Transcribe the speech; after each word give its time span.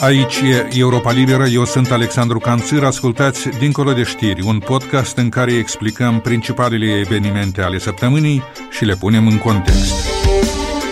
Aici 0.00 0.40
e 0.40 0.68
Europa 0.78 1.12
Liberă, 1.12 1.46
eu 1.46 1.64
sunt 1.64 1.90
Alexandru 1.90 2.38
Canțir, 2.38 2.84
ascultați 2.84 3.48
Dincolo 3.58 3.92
de 3.92 4.02
știri, 4.02 4.42
un 4.46 4.58
podcast 4.58 5.16
în 5.16 5.28
care 5.28 5.52
explicăm 5.52 6.20
principalele 6.20 6.98
evenimente 6.98 7.62
ale 7.62 7.78
săptămânii 7.78 8.42
și 8.70 8.84
le 8.84 8.94
punem 8.94 9.26
în 9.26 9.38
context. 9.38 9.94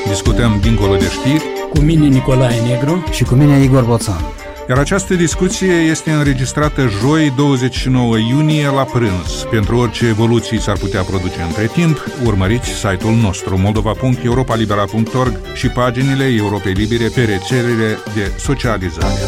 Discutăm 0.08 0.58
Dincolo 0.60 0.96
de 0.96 1.08
știri 1.10 1.44
cu 1.72 1.80
mine 1.80 2.06
Nicolae 2.06 2.60
Negru 2.60 3.04
și 3.10 3.24
cu 3.24 3.34
mine 3.34 3.62
Igor 3.62 3.84
Boțan. 3.84 4.37
Iar 4.68 4.78
această 4.78 5.14
discuție 5.14 5.72
este 5.72 6.10
înregistrată 6.10 6.88
joi 7.00 7.32
29 7.36 8.18
iunie 8.18 8.66
la 8.66 8.84
prânz. 8.84 9.46
Pentru 9.50 9.76
orice 9.76 10.06
evoluții 10.06 10.60
s-ar 10.60 10.76
putea 10.76 11.02
produce 11.02 11.40
între 11.42 11.66
timp, 11.66 12.04
urmăriți 12.24 12.68
site-ul 12.68 13.14
nostru 13.14 13.58
moldova.europalibera.org 13.58 15.40
și 15.54 15.68
paginile 15.68 16.24
Europei 16.24 16.72
Libere 16.72 17.08
pe 17.14 17.24
rețelele 17.24 17.98
de 18.14 18.32
socializare. 18.38 19.22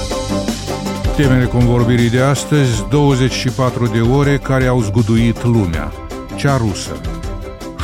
Temele 1.16 1.44
convorbirii 1.44 2.10
de 2.10 2.20
astăzi, 2.20 2.84
24 2.90 3.86
de 3.86 4.00
ore 4.00 4.38
care 4.38 4.66
au 4.66 4.82
zguduit 4.82 5.44
lumea. 5.44 5.92
Cea 6.36 6.56
rusă. 6.56 7.00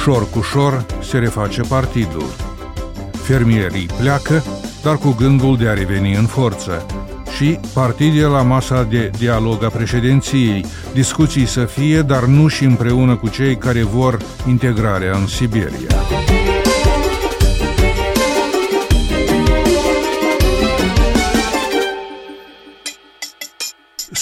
Șor 0.03 0.31
cu 0.31 0.41
șor 0.41 0.87
se 1.03 1.19
reface 1.19 1.61
partidul. 1.61 2.27
Fermierii 3.13 3.89
pleacă, 4.01 4.45
dar 4.83 4.97
cu 4.97 5.15
gândul 5.19 5.57
de 5.57 5.69
a 5.69 5.73
reveni 5.73 6.15
în 6.15 6.27
forță 6.27 6.87
și 7.37 7.59
partide 7.75 8.23
la 8.23 8.43
masa 8.43 8.83
de 8.83 9.11
dialog 9.19 9.65
a 9.65 9.69
președinției. 9.69 10.65
Discuții 10.93 11.47
să 11.47 11.65
fie, 11.65 12.01
dar 12.01 12.25
nu 12.25 12.49
și 12.49 12.65
împreună 12.65 13.17
cu 13.17 13.29
cei 13.29 13.57
care 13.57 13.83
vor 13.83 14.19
integrarea 14.47 15.17
în 15.17 15.27
Siberia. 15.27 15.89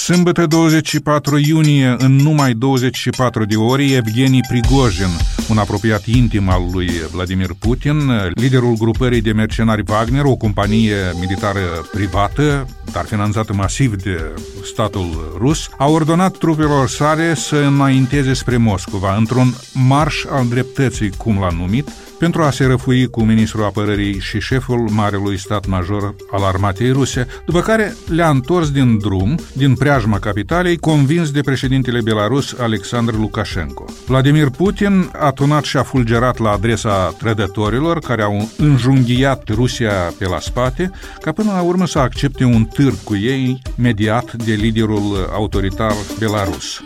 Sâmbătă 0.05 0.47
24 0.47 1.39
iunie, 1.39 1.95
în 1.99 2.17
numai 2.17 2.53
24 2.53 3.45
de 3.45 3.57
ore, 3.57 3.85
Evgeni 3.85 4.41
Prigojin, 4.49 5.09
un 5.49 5.59
apropiat 5.59 6.07
intim 6.07 6.49
al 6.49 6.63
lui 6.73 6.91
Vladimir 7.13 7.51
Putin, 7.59 8.11
liderul 8.35 8.77
grupării 8.77 9.21
de 9.21 9.33
mercenari 9.33 9.83
Wagner, 9.89 10.25
o 10.25 10.37
companie 10.37 10.95
militară 11.21 11.61
privată, 11.93 12.67
dar 12.93 13.05
finanțată 13.05 13.53
masiv 13.53 14.03
de 14.03 14.35
statul 14.65 15.37
rus, 15.39 15.69
a 15.79 15.89
ordonat 15.89 16.37
trupelor 16.37 16.89
sale 16.89 17.35
să 17.35 17.57
înainteze 17.57 18.33
spre 18.33 18.57
Moscova, 18.57 19.17
într-un 19.17 19.55
marș 19.73 20.25
al 20.31 20.47
dreptății, 20.49 21.11
cum 21.11 21.39
l-a 21.39 21.51
numit, 21.51 21.89
pentru 22.19 22.43
a 22.43 22.51
se 22.51 22.65
răfui 22.65 23.07
cu 23.07 23.23
ministrul 23.23 23.65
apărării 23.65 24.21
și 24.21 24.41
șeful 24.41 24.89
Marelui 24.91 25.39
Stat 25.39 25.67
Major 25.67 26.15
al 26.31 26.45
armatei 26.45 26.91
ruse, 26.91 27.27
după 27.47 27.61
care 27.61 27.97
le-a 28.09 28.29
întors 28.29 28.71
din 28.71 28.99
drum, 28.99 29.39
din 29.53 29.75
preajma 29.75 30.19
capitalei, 30.19 30.77
convins 30.77 31.31
de 31.31 31.41
președintele 31.41 32.01
belarus 32.01 32.55
Alexandru 32.59 33.17
Lukashenko. 33.17 33.85
Vladimir 34.07 34.49
Putin 34.49 35.11
a 35.19 35.31
tunat 35.31 35.65
și 35.65 35.77
a 35.77 35.83
fulgerat 35.83 36.39
la 36.39 36.51
adresa 36.51 37.15
trădătorilor 37.19 37.99
care 37.99 38.23
au 38.23 38.49
înjunghiat 38.57 39.49
Rusia 39.49 39.93
pe 40.19 40.25
la 40.29 40.41
spate, 40.41 40.91
ca 41.21 41.33
până 41.33 41.53
la 41.53 41.61
urmă 41.61 41.87
să 41.87 41.99
accepte 41.99 42.45
un 42.45 42.65
târg 42.65 42.95
cu 43.05 43.17
ei 43.17 43.63
mediat 43.77 44.33
de 44.33 44.53
liderul 44.53 45.31
autoritar 45.33 45.93
belarus. 46.19 46.83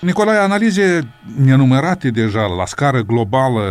Nicolae, 0.00 0.38
analize 0.38 1.08
nenumărate 1.36 2.10
deja 2.10 2.46
la 2.46 2.66
scară 2.66 3.00
globală, 3.00 3.62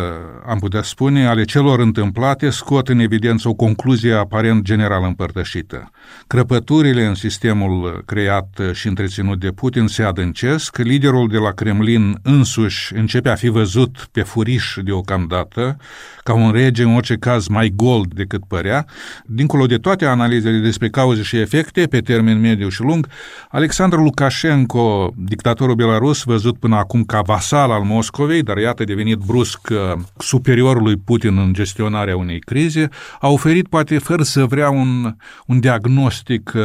am 0.47 0.59
putea 0.59 0.81
spune, 0.81 1.27
ale 1.27 1.43
celor 1.43 1.79
întâmplate 1.79 2.49
scot 2.49 2.87
în 2.87 2.99
evidență 2.99 3.49
o 3.49 3.53
concluzie 3.53 4.13
aparent 4.13 4.63
general 4.63 5.03
împărtășită. 5.03 5.91
Crăpăturile 6.27 7.05
în 7.05 7.15
sistemul 7.15 8.03
creat 8.05 8.59
și 8.71 8.87
întreținut 8.87 9.39
de 9.39 9.49
Putin 9.51 9.87
se 9.87 10.03
adâncesc, 10.03 10.77
liderul 10.77 11.27
de 11.27 11.37
la 11.37 11.51
Kremlin 11.51 12.17
însuși 12.23 12.95
începe 12.95 13.29
a 13.29 13.35
fi 13.35 13.49
văzut 13.49 14.07
pe 14.11 14.21
furiș 14.21 14.77
deocamdată, 14.83 15.77
ca 16.23 16.33
un 16.33 16.51
rege 16.51 16.83
în 16.83 16.95
orice 16.95 17.15
caz 17.15 17.47
mai 17.47 17.73
gold 17.75 18.13
decât 18.13 18.41
părea. 18.47 18.85
Dincolo 19.25 19.65
de 19.65 19.77
toate 19.77 20.05
analizele 20.05 20.57
despre 20.57 20.89
cauze 20.89 21.21
și 21.21 21.37
efecte, 21.37 21.87
pe 21.87 21.99
termen 21.99 22.39
mediu 22.39 22.69
și 22.69 22.81
lung, 22.81 23.07
Alexandru 23.49 24.01
Lukashenko, 24.01 25.13
dictatorul 25.15 25.75
belarus, 25.75 26.14
văzut 26.23 26.59
până 26.59 26.75
acum 26.75 27.03
ca 27.03 27.21
vasal 27.21 27.71
al 27.71 27.81
Moscovei, 27.81 28.43
dar 28.43 28.57
iată 28.57 28.83
devenit 28.83 29.17
brusc 29.17 29.59
uh, 29.71 29.77
superiorul 30.17 30.83
lui 30.83 30.97
Putin 30.97 31.37
în 31.37 31.53
gestionarea 31.53 32.17
unei 32.17 32.39
crize, 32.39 32.89
a 33.19 33.27
oferit, 33.27 33.67
poate 33.67 33.97
fără 33.97 34.23
să 34.23 34.45
vrea, 34.45 34.69
un, 34.69 35.15
un 35.45 35.59
diagnostic 35.59 36.51
uh, 36.55 36.61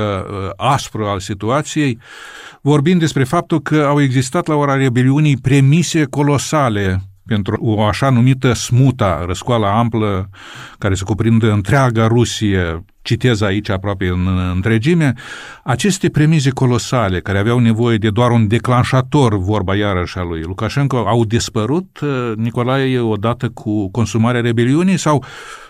aspru 0.57 1.05
al 1.05 1.21
situației, 1.21 1.99
vorbind 2.61 3.01
despre 3.01 3.25
faptul 3.25 3.61
că 3.61 3.85
au 3.89 4.03
existat 4.03 4.47
la 4.47 4.55
ora 4.55 4.75
rebeliunii 4.75 5.37
premise 5.37 6.05
colosale 6.05 7.10
pentru 7.35 7.59
o 7.61 7.83
așa 7.83 8.11
numită 8.11 8.53
smuta, 8.53 9.25
răscoală 9.27 9.67
amplă, 9.67 10.29
care 10.79 10.95
să 10.95 11.05
cuprindă 11.05 11.53
întreaga 11.53 12.07
Rusie, 12.07 12.85
citez 13.03 13.41
aici 13.41 13.69
aproape 13.69 14.07
în 14.07 14.29
întregime, 14.55 15.15
aceste 15.65 16.09
premize 16.09 16.51
colosale, 16.51 17.21
care 17.21 17.39
aveau 17.39 17.59
nevoie 17.59 17.97
de 17.97 18.11
doar 18.11 18.31
un 18.31 18.49
declanșator, 18.49 19.39
vorba 19.39 19.77
iarăși 19.77 20.19
a 20.19 20.23
lui 20.23 20.43
Lukashenko, 20.43 20.97
au 20.97 21.25
dispărut, 21.25 22.01
uh, 22.03 22.33
Nicolae, 22.37 22.99
odată 22.99 23.49
cu 23.49 23.91
consumarea 23.91 24.41
rebeliunii 24.41 24.97
sau, 24.97 25.25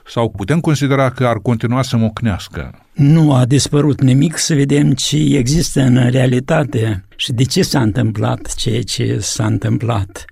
sau 0.06 0.31
putem 0.31 0.60
considera 0.60 1.10
că 1.10 1.26
ar 1.26 1.37
continua 1.37 1.82
să 1.82 1.97
mocnească? 1.97 2.75
Nu 2.93 3.34
a 3.34 3.44
dispărut 3.44 4.00
nimic, 4.00 4.37
să 4.37 4.54
vedem 4.54 4.93
ce 4.93 5.16
există 5.16 5.81
în 5.81 6.10
realitate 6.10 7.04
și 7.16 7.32
de 7.32 7.44
ce 7.44 7.62
s-a 7.62 7.81
întâmplat 7.81 8.54
ceea 8.54 8.82
ce 8.82 9.19
s-a 9.19 9.47
întâmplat 9.47 10.25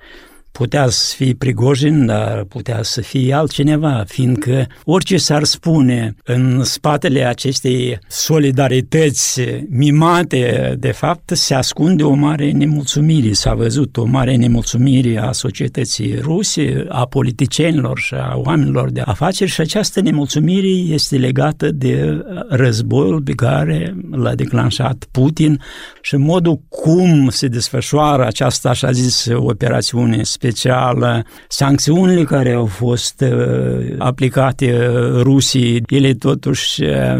putea 0.59 0.89
să 0.89 1.15
fie 1.17 1.35
Prigojin, 1.35 2.07
dar 2.07 2.45
putea 2.45 2.83
să 2.83 3.01
fie 3.01 3.35
altcineva, 3.35 4.05
fiindcă 4.07 4.67
orice 4.85 5.17
s-ar 5.17 5.45
spune 5.45 6.15
în 6.25 6.65
spatele 6.65 7.25
acestei 7.25 7.99
solidarități 8.09 9.41
mimate, 9.69 10.75
de 10.79 10.91
fapt, 10.91 11.31
se 11.35 11.55
ascunde 11.55 12.03
o 12.03 12.15
mare 12.15 12.51
nemulțumire. 12.51 13.33
S-a 13.33 13.55
văzut 13.55 13.97
o 13.97 14.05
mare 14.05 14.37
nemulțumire 14.37 15.19
a 15.19 15.33
societății 15.33 16.19
ruse, 16.21 16.85
a 16.89 17.07
politicienilor 17.07 17.99
și 17.99 18.15
a 18.15 18.33
oamenilor 18.45 18.91
de 18.91 19.01
afaceri 19.01 19.51
și 19.51 19.61
această 19.61 20.01
nemulțumire 20.01 20.69
este 20.69 21.17
legată 21.17 21.71
de 21.71 22.25
războiul 22.49 23.23
pe 23.23 23.33
care 23.33 23.95
l-a 24.11 24.35
declanșat 24.35 25.07
Putin 25.11 25.61
și 26.03 26.17
modul 26.17 26.61
cum 26.69 27.29
se 27.29 27.47
desfășoară 27.47 28.27
această, 28.27 28.69
așa 28.69 28.91
zis, 28.91 29.27
operațiune 29.35 30.23
specială 30.23 30.47
specială, 30.51 31.25
sancțiunile 31.49 32.25
care 32.25 32.53
au 32.53 32.67
fost 32.67 33.21
uh, 33.21 33.95
aplicate 33.99 34.87
Rusiei, 35.23 35.83
ele 35.89 36.13
totuși 36.15 36.85
uh, 36.85 37.17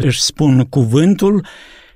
își 0.00 0.22
spun 0.22 0.66
cuvântul 0.70 1.46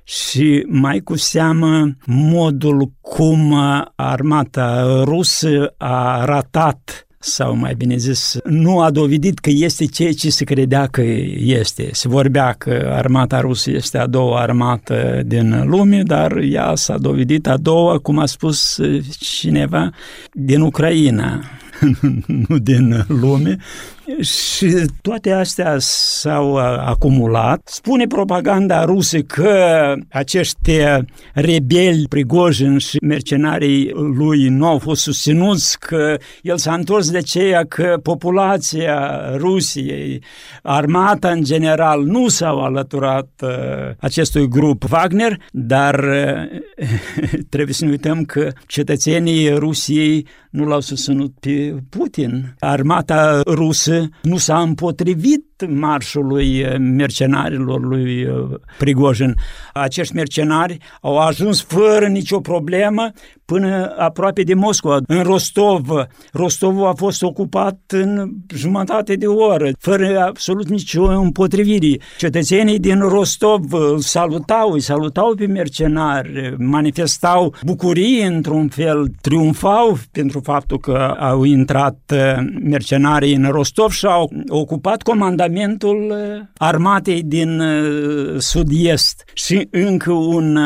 și 0.03 0.65
mai 0.67 0.99
cu 0.99 1.15
seamă 1.15 1.95
modul 2.05 2.91
cum 3.01 3.55
armata 3.95 5.01
rusă 5.03 5.73
a 5.77 6.25
ratat 6.25 7.07
sau 7.21 7.55
mai 7.55 7.75
bine 7.75 7.97
zis, 7.97 8.37
nu 8.43 8.79
a 8.79 8.91
dovedit 8.91 9.39
că 9.39 9.49
este 9.53 9.85
ceea 9.85 10.13
ce 10.13 10.29
se 10.29 10.43
credea 10.43 10.87
că 10.87 11.01
este. 11.37 11.89
Se 11.91 12.07
vorbea 12.07 12.53
că 12.57 12.91
armata 12.93 13.39
rusă 13.39 13.71
este 13.71 13.97
a 13.97 14.07
doua 14.07 14.39
armată 14.39 15.21
din 15.25 15.63
lume, 15.65 16.03
dar 16.03 16.37
ea 16.37 16.75
s-a 16.75 16.97
dovedit 16.97 17.47
a 17.47 17.57
doua, 17.57 17.97
cum 17.97 18.19
a 18.19 18.25
spus 18.25 18.79
cineva, 19.19 19.91
din 20.33 20.61
Ucraina, 20.61 21.43
nu 22.47 22.57
din 22.57 23.05
lume, 23.07 23.57
și 24.21 24.85
toate 25.01 25.31
astea 25.31 25.75
s-au 25.79 26.53
uh, 26.53 26.61
acumulat. 26.85 27.61
Spune 27.65 28.07
propaganda 28.07 28.85
rusă 28.85 29.19
că 29.19 29.93
acești 30.11 30.71
rebeli 31.33 32.05
Prigojin 32.09 32.77
și 32.77 32.97
mercenarii 33.01 33.91
lui 33.93 34.47
nu 34.47 34.65
au 34.65 34.77
fost 34.77 35.01
susținuți, 35.01 35.79
că 35.79 36.17
el 36.41 36.57
s-a 36.57 36.73
întors 36.73 37.11
de 37.11 37.17
aceea 37.17 37.65
că 37.65 37.99
populația 38.03 39.21
Rusiei, 39.35 40.23
armata 40.63 41.29
în 41.29 41.43
general, 41.43 42.03
nu 42.03 42.27
s-au 42.27 42.59
alăturat 42.63 43.29
uh, 43.41 43.49
acestui 43.99 44.47
grup 44.47 44.83
Wagner, 44.91 45.37
dar 45.51 45.99
uh, 45.99 46.59
trebuie 47.49 47.73
să 47.73 47.85
ne 47.85 47.91
uităm 47.91 48.23
că 48.23 48.51
cetățenii 48.67 49.49
Rusiei 49.49 50.27
nu 50.49 50.65
l-au 50.65 50.79
susținut 50.79 51.33
pe 51.39 51.75
Putin. 51.89 52.55
Armata 52.59 53.41
rusă 53.45 53.98
nu 54.21 54.37
s-a 54.37 54.61
împotrivit 54.61 55.48
marșului 55.67 56.77
mercenarilor 56.79 57.85
lui 57.85 58.27
Prigojin. 58.77 59.35
Acești 59.73 60.15
mercenari 60.15 60.77
au 61.01 61.17
ajuns 61.17 61.61
fără 61.61 62.07
nicio 62.07 62.39
problemă 62.39 63.11
până 63.45 63.93
aproape 63.97 64.41
de 64.43 64.53
Moscova, 64.53 64.97
în 65.07 65.23
Rostov. 65.23 65.87
Rostovul 66.33 66.87
a 66.87 66.93
fost 66.93 67.23
ocupat 67.23 67.79
în 67.87 68.31
jumătate 68.55 69.15
de 69.15 69.25
oră, 69.25 69.69
fără 69.79 70.19
absolut 70.27 70.69
nicio 70.69 71.03
împotrivire. 71.03 71.99
Cetățenii 72.17 72.79
din 72.79 72.99
Rostov 72.99 73.73
îl 73.73 73.99
salutau, 73.99 74.71
îi 74.71 74.81
salutau 74.81 75.33
pe 75.35 75.45
mercenari, 75.45 76.55
manifestau 76.57 77.55
bucurie 77.65 78.25
într-un 78.25 78.67
fel, 78.67 79.11
triumfau 79.21 79.97
pentru 80.11 80.39
faptul 80.39 80.79
că 80.79 81.15
au 81.19 81.43
intrat 81.43 81.99
uh, 82.13 82.45
mercenarii 82.63 83.35
în 83.35 83.47
Rostov 83.51 83.91
și 83.91 84.05
au 84.05 84.31
ocupat 84.47 85.01
comandamentul 85.01 85.47
uh, 86.09 86.17
armatei 86.57 87.23
din 87.23 87.59
uh, 87.59 88.39
sud-est. 88.39 89.23
Și 89.33 89.67
încă 89.71 90.11
un 90.11 90.57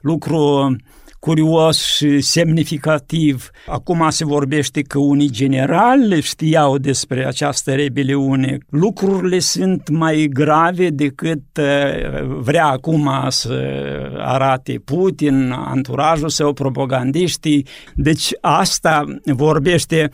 lucru 0.00 0.76
curios 1.18 1.84
și 1.84 2.20
semnificativ. 2.20 3.50
Acum 3.66 4.06
se 4.10 4.24
vorbește 4.24 4.82
că 4.82 4.98
unii 4.98 5.30
generali 5.30 6.20
știau 6.20 6.78
despre 6.78 7.26
această 7.26 7.74
rebeliune. 7.74 8.58
Lucrurile 8.70 9.38
sunt 9.38 9.88
mai 9.88 10.28
grave 10.32 10.88
decât 10.88 11.42
uh, 11.60 12.24
vrea 12.40 12.66
acum 12.66 13.10
să 13.28 13.62
arate 14.18 14.80
Putin, 14.84 15.50
anturajul 15.50 16.28
său, 16.28 16.52
propagandiștii. 16.52 17.66
Deci 17.94 18.30
asta 18.40 19.04
vorbește 19.24 20.10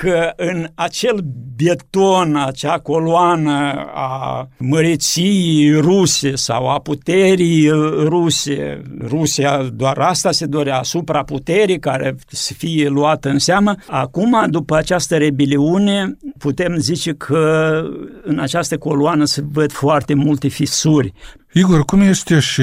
că 0.00 0.32
în 0.36 0.66
acel 0.74 1.24
beton, 1.56 2.36
acea 2.36 2.78
coloană 2.78 3.86
a 3.94 4.48
măreției 4.58 5.72
ruse 5.80 6.36
sau 6.36 6.68
a 6.68 6.78
puterii 6.78 7.68
ruse, 8.04 8.82
Rusia 9.00 9.62
doar 9.62 9.98
asta 9.98 10.30
se 10.32 10.46
dorea, 10.46 10.78
asupra 10.78 11.22
puterii 11.22 11.78
care 11.78 12.16
să 12.26 12.52
fie 12.52 12.88
luată 12.88 13.28
în 13.28 13.38
seamă, 13.38 13.74
acum, 13.86 14.46
după 14.50 14.76
această 14.76 15.16
rebeliune, 15.16 16.16
putem 16.38 16.76
zice 16.76 17.12
că 17.12 17.82
în 18.24 18.38
această 18.38 18.78
coloană 18.78 19.24
se 19.24 19.42
văd 19.52 19.72
foarte 19.72 20.14
multe 20.14 20.48
fisuri. 20.48 21.12
Igor, 21.52 21.84
cum 21.84 22.00
este 22.00 22.38
și 22.38 22.62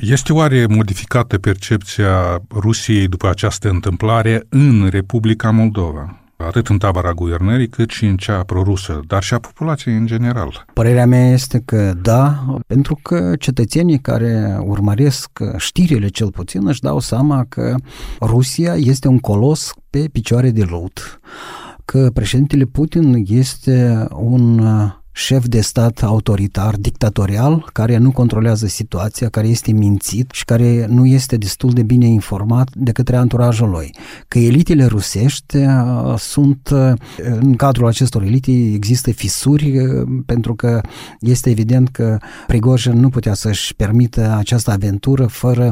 este 0.00 0.32
oare 0.32 0.66
modificată 0.66 1.38
percepția 1.38 2.42
Rusiei 2.54 3.08
după 3.08 3.28
această 3.28 3.68
întâmplare 3.68 4.46
în 4.48 4.88
Republica 4.90 5.50
Moldova? 5.50 6.19
Atât 6.46 6.68
în 6.68 6.78
tabăra 6.78 7.12
guvernării 7.12 7.68
cât 7.68 7.90
și 7.90 8.06
în 8.06 8.16
cea 8.16 8.42
prorusă, 8.42 9.00
dar 9.06 9.22
și 9.22 9.34
a 9.34 9.38
populației 9.38 9.96
în 9.96 10.06
general. 10.06 10.64
Părerea 10.74 11.06
mea 11.06 11.30
este 11.30 11.62
că 11.64 11.92
da, 12.02 12.44
pentru 12.66 12.98
că 13.02 13.36
cetățenii 13.38 13.98
care 13.98 14.58
urmăresc 14.60 15.30
știrile 15.56 16.08
cel 16.08 16.30
puțin 16.30 16.66
își 16.66 16.80
dau 16.80 16.98
seama 16.98 17.44
că 17.48 17.74
Rusia 18.20 18.74
este 18.74 19.08
un 19.08 19.18
colos 19.18 19.72
pe 19.90 20.08
picioare 20.12 20.50
de 20.50 20.62
lut, 20.62 21.20
că 21.84 22.10
președintele 22.14 22.64
Putin 22.64 23.24
este 23.28 24.06
un 24.10 24.60
șef 25.12 25.44
de 25.46 25.60
stat 25.60 26.02
autoritar, 26.02 26.76
dictatorial, 26.76 27.70
care 27.72 27.96
nu 27.96 28.10
controlează 28.10 28.66
situația, 28.66 29.28
care 29.28 29.48
este 29.48 29.72
mințit 29.72 30.30
și 30.32 30.44
care 30.44 30.86
nu 30.88 31.06
este 31.06 31.36
destul 31.36 31.70
de 31.70 31.82
bine 31.82 32.06
informat 32.06 32.70
de 32.74 32.92
către 32.92 33.16
anturajul 33.16 33.70
lui. 33.70 33.94
Că 34.28 34.38
elitele 34.38 34.84
rusești 34.84 35.56
uh, 35.56 36.14
sunt, 36.18 36.68
uh, 36.72 36.92
în 37.30 37.54
cadrul 37.54 37.86
acestor 37.86 38.22
elite 38.22 38.50
există 38.50 39.12
fisuri, 39.12 39.78
uh, 39.78 40.08
pentru 40.26 40.54
că 40.54 40.80
este 41.20 41.50
evident 41.50 41.88
că 41.88 42.18
Prigojin 42.46 43.00
nu 43.00 43.08
putea 43.08 43.34
să-și 43.34 43.74
permită 43.74 44.34
această 44.38 44.70
aventură 44.70 45.26
fără 45.26 45.70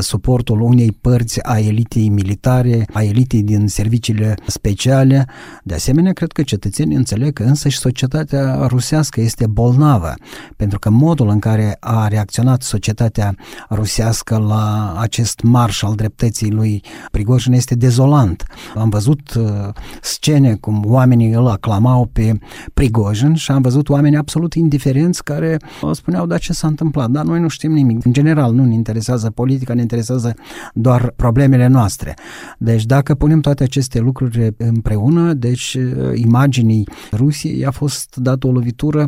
suportul 0.00 0.60
unei 0.60 0.92
părți 1.00 1.42
a 1.42 1.58
elitei 1.58 2.08
militare, 2.08 2.86
a 2.92 3.02
elitei 3.02 3.42
din 3.42 3.66
serviciile 3.66 4.34
speciale. 4.46 5.26
De 5.64 5.74
asemenea, 5.74 6.12
cred 6.12 6.32
că 6.32 6.42
cetățenii 6.42 6.96
înțeleg 6.96 7.32
că 7.32 7.42
însă 7.42 7.68
și 7.68 7.78
societatea 7.78 8.54
rusească 8.54 8.79
rusească 8.80 9.20
este 9.20 9.46
bolnavă, 9.46 10.14
pentru 10.56 10.78
că 10.78 10.90
modul 10.90 11.28
în 11.28 11.38
care 11.38 11.76
a 11.80 12.08
reacționat 12.08 12.62
societatea 12.62 13.34
rusească 13.70 14.36
la 14.36 14.94
acest 14.98 15.40
marș 15.42 15.82
al 15.82 15.94
dreptății 15.94 16.50
lui 16.50 16.82
Prigojin 17.10 17.52
este 17.52 17.74
dezolant. 17.74 18.44
Am 18.74 18.88
văzut 18.88 19.34
uh, 19.34 19.44
scene 20.02 20.54
cum 20.54 20.84
oamenii 20.86 21.32
îl 21.32 21.46
aclamau 21.46 22.08
pe 22.12 22.38
Prigojin 22.74 23.34
și 23.34 23.50
am 23.50 23.62
văzut 23.62 23.88
oameni 23.88 24.16
absolut 24.16 24.54
indiferenți 24.54 25.24
care 25.24 25.56
spuneau, 25.92 26.26
da, 26.26 26.38
ce 26.38 26.52
s-a 26.52 26.66
întâmplat? 26.66 27.10
Dar 27.10 27.24
noi 27.24 27.40
nu 27.40 27.48
știm 27.48 27.72
nimic. 27.72 28.04
În 28.04 28.12
general, 28.12 28.52
nu 28.52 28.64
ne 28.64 28.74
interesează 28.74 29.30
politica, 29.30 29.74
ne 29.74 29.80
interesează 29.80 30.34
doar 30.74 31.12
problemele 31.16 31.66
noastre. 31.66 32.16
Deci 32.58 32.84
dacă 32.84 33.14
punem 33.14 33.40
toate 33.40 33.62
aceste 33.62 33.98
lucruri 33.98 34.54
împreună, 34.56 35.32
deci 35.32 35.74
uh, 35.74 36.18
imaginii 36.18 36.88
Rusiei 37.12 37.66
a 37.66 37.70
fost 37.70 38.16
dată 38.16 38.46
o 38.46 38.50
lovitură 38.50 38.68
lovitură 38.70 39.04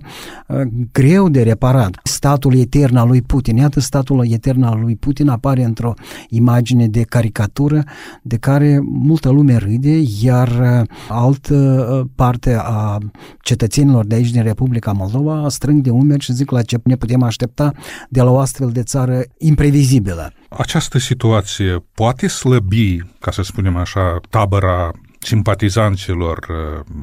uh, 0.47 0.61
greu 0.93 1.29
de 1.29 1.43
reparat. 1.43 2.01
Statul 2.03 2.59
etern 2.59 2.97
al 2.97 3.09
lui 3.09 3.23
Putin, 3.23 3.57
iată 3.57 3.81
statul 3.81 4.27
etern 4.31 4.63
al 4.63 4.81
lui 4.81 4.97
Putin 4.97 5.29
apare 5.29 5.65
într-o 5.65 5.95
imagine 6.29 6.87
de 6.87 7.03
caricatură 7.03 7.85
de 8.23 8.37
care 8.37 8.81
multă 8.83 9.31
lume 9.31 9.57
râde, 9.57 10.03
iar 10.23 10.49
uh, 10.49 10.89
altă 11.09 11.55
uh, 11.55 12.11
parte 12.15 12.57
a 12.63 12.99
cetățenilor 13.41 14.07
de 14.07 14.15
aici 14.15 14.31
din 14.31 14.43
Republica 14.43 14.93
Moldova 14.93 15.49
strâng 15.49 15.83
de 15.83 15.91
umeri 15.91 16.23
și 16.23 16.33
zic 16.33 16.51
la 16.51 16.63
ce 16.63 16.79
ne 16.85 16.97
putem 16.97 17.23
aștepta 17.23 17.73
de 18.09 18.23
la 18.23 18.31
o 18.31 18.39
astfel 18.39 18.71
de 18.71 18.83
țară 18.83 19.23
imprevizibilă. 19.39 20.33
Această 20.49 20.99
situație 20.99 21.85
poate 21.95 22.27
slăbi, 22.27 22.99
ca 23.21 23.31
să 23.31 23.43
spunem 23.43 23.77
așa, 23.77 24.21
tabăra 24.31 24.91
simpatizanților 25.19 26.47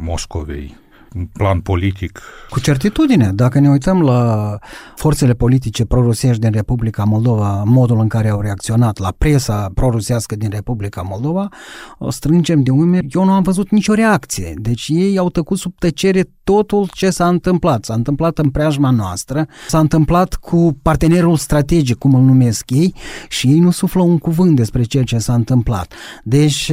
Moscovei? 0.02 0.78
În 1.14 1.26
plan 1.26 1.60
politic? 1.60 2.22
Cu 2.50 2.60
certitudine. 2.60 3.32
Dacă 3.34 3.60
ne 3.60 3.70
uităm 3.70 4.02
la 4.02 4.58
forțele 4.96 5.34
politice 5.34 5.86
prorusești 5.86 6.42
din 6.42 6.52
Republica 6.52 7.04
Moldova, 7.04 7.64
modul 7.66 8.00
în 8.00 8.08
care 8.08 8.30
au 8.30 8.42
reacționat 8.42 8.98
la 8.98 9.14
presa 9.18 9.72
prorusească 9.74 10.36
din 10.36 10.50
Republica 10.50 11.02
Moldova, 11.02 11.50
o 11.98 12.10
strângem 12.10 12.64
de 12.64 12.72
umeri. 12.72 13.08
Eu 13.10 13.24
nu 13.24 13.32
am 13.32 13.44
văzut 13.44 13.70
nicio 13.70 13.94
reacție. 13.94 14.54
Deci 14.56 14.88
ei 14.90 15.18
au 15.18 15.30
tăcut 15.30 15.58
sub 15.58 15.74
tăcere 15.80 16.30
totul 16.44 16.90
ce 16.94 17.10
s-a 17.10 17.28
întâmplat. 17.28 17.86
S-a 17.86 17.94
întâmplat 17.94 18.38
în 18.38 18.50
preajma 18.50 18.90
noastră, 18.90 19.48
s-a 19.68 19.80
întâmplat 19.80 20.34
cu 20.34 20.78
partenerul 20.82 21.36
strategic, 21.36 21.98
cum 21.98 22.14
îl 22.16 22.22
numesc 22.22 22.70
ei, 22.72 22.94
și 23.28 23.48
ei 23.48 23.60
nu 23.60 23.72
suflă 23.72 24.02
un 24.02 24.18
cuvânt 24.18 24.56
despre 24.56 24.84
ceea 24.84 25.04
ce 25.04 25.18
s-a 25.18 25.34
întâmplat. 25.34 25.94
Deci, 26.24 26.72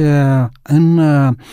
în 0.61 1.01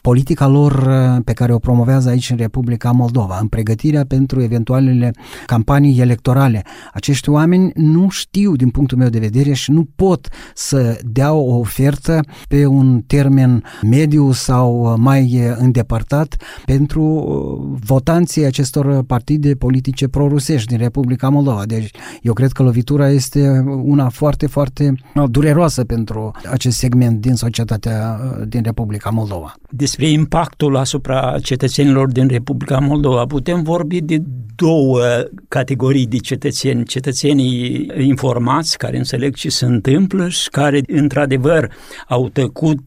politica 0.03 0.47
lor 0.47 0.91
pe 1.25 1.33
care 1.33 1.53
o 1.53 1.59
promovează 1.59 2.09
aici 2.09 2.31
în 2.31 2.37
Republica 2.37 2.73
Republica 2.75 3.03
Moldova, 3.03 3.39
în 3.41 3.47
pregătirea 3.47 4.05
pentru 4.05 4.43
eventualele 4.43 5.13
campanii 5.47 6.01
electorale. 6.01 6.65
Acești 6.93 7.29
oameni 7.29 7.73
nu 7.75 8.09
știu, 8.09 8.57
din 8.57 8.71
punctul 8.71 8.99
meu 8.99 9.09
de 9.09 9.19
vedere, 9.19 9.53
și 9.53 9.71
nu 9.71 9.89
pot 9.97 10.29
să 10.55 10.99
dea 11.03 11.33
o 11.33 11.59
ofertă 11.59 12.21
pe 12.49 12.67
un 12.67 13.03
termen 13.07 13.63
mediu 13.83 14.33
sau 14.33 14.95
mai 14.99 15.41
îndepărtat 15.57 16.37
pentru 16.65 17.03
uh, 17.03 17.79
votanții 17.85 18.45
acestor 18.45 19.03
partide 19.03 19.55
politice 19.55 20.09
prorusești 20.09 20.69
din 20.69 20.79
Republica 20.79 21.29
Moldova. 21.29 21.63
Deci 21.67 21.91
eu 22.23 22.33
cred 22.33 22.53
că 22.53 22.63
lovitura 22.63 23.09
este 23.09 23.65
una 23.83 24.09
foarte, 24.09 24.47
foarte 24.47 24.95
dureroasă 25.31 25.85
pentru 25.85 26.31
acest 26.51 26.79
segment 26.79 27.21
din 27.21 27.35
societatea 27.35 28.21
uh, 28.23 28.49
din 28.49 28.63
Republica 28.63 29.11
Moldova. 29.11 29.55
Despre 29.71 30.09
impactul 30.09 30.77
asupra 30.77 31.35
cetățenilor 31.43 32.13
din 32.13 32.29
Republica 32.29 32.64
Republica 32.65 32.81
Moldova. 32.81 33.27
Putem 33.27 33.63
vorbi 33.63 34.01
de 34.01 34.23
două 34.57 35.01
categorii 35.49 36.07
de 36.07 36.17
cetățeni. 36.17 36.85
Cetățenii 36.85 37.87
informați 37.99 38.79
care 38.79 38.97
înțeleg 38.97 39.35
ce 39.35 39.49
se 39.49 39.65
întâmplă 39.65 40.29
și 40.29 40.49
care 40.49 40.81
într-adevăr 40.87 41.73
au 42.09 42.29
tăcut, 42.29 42.81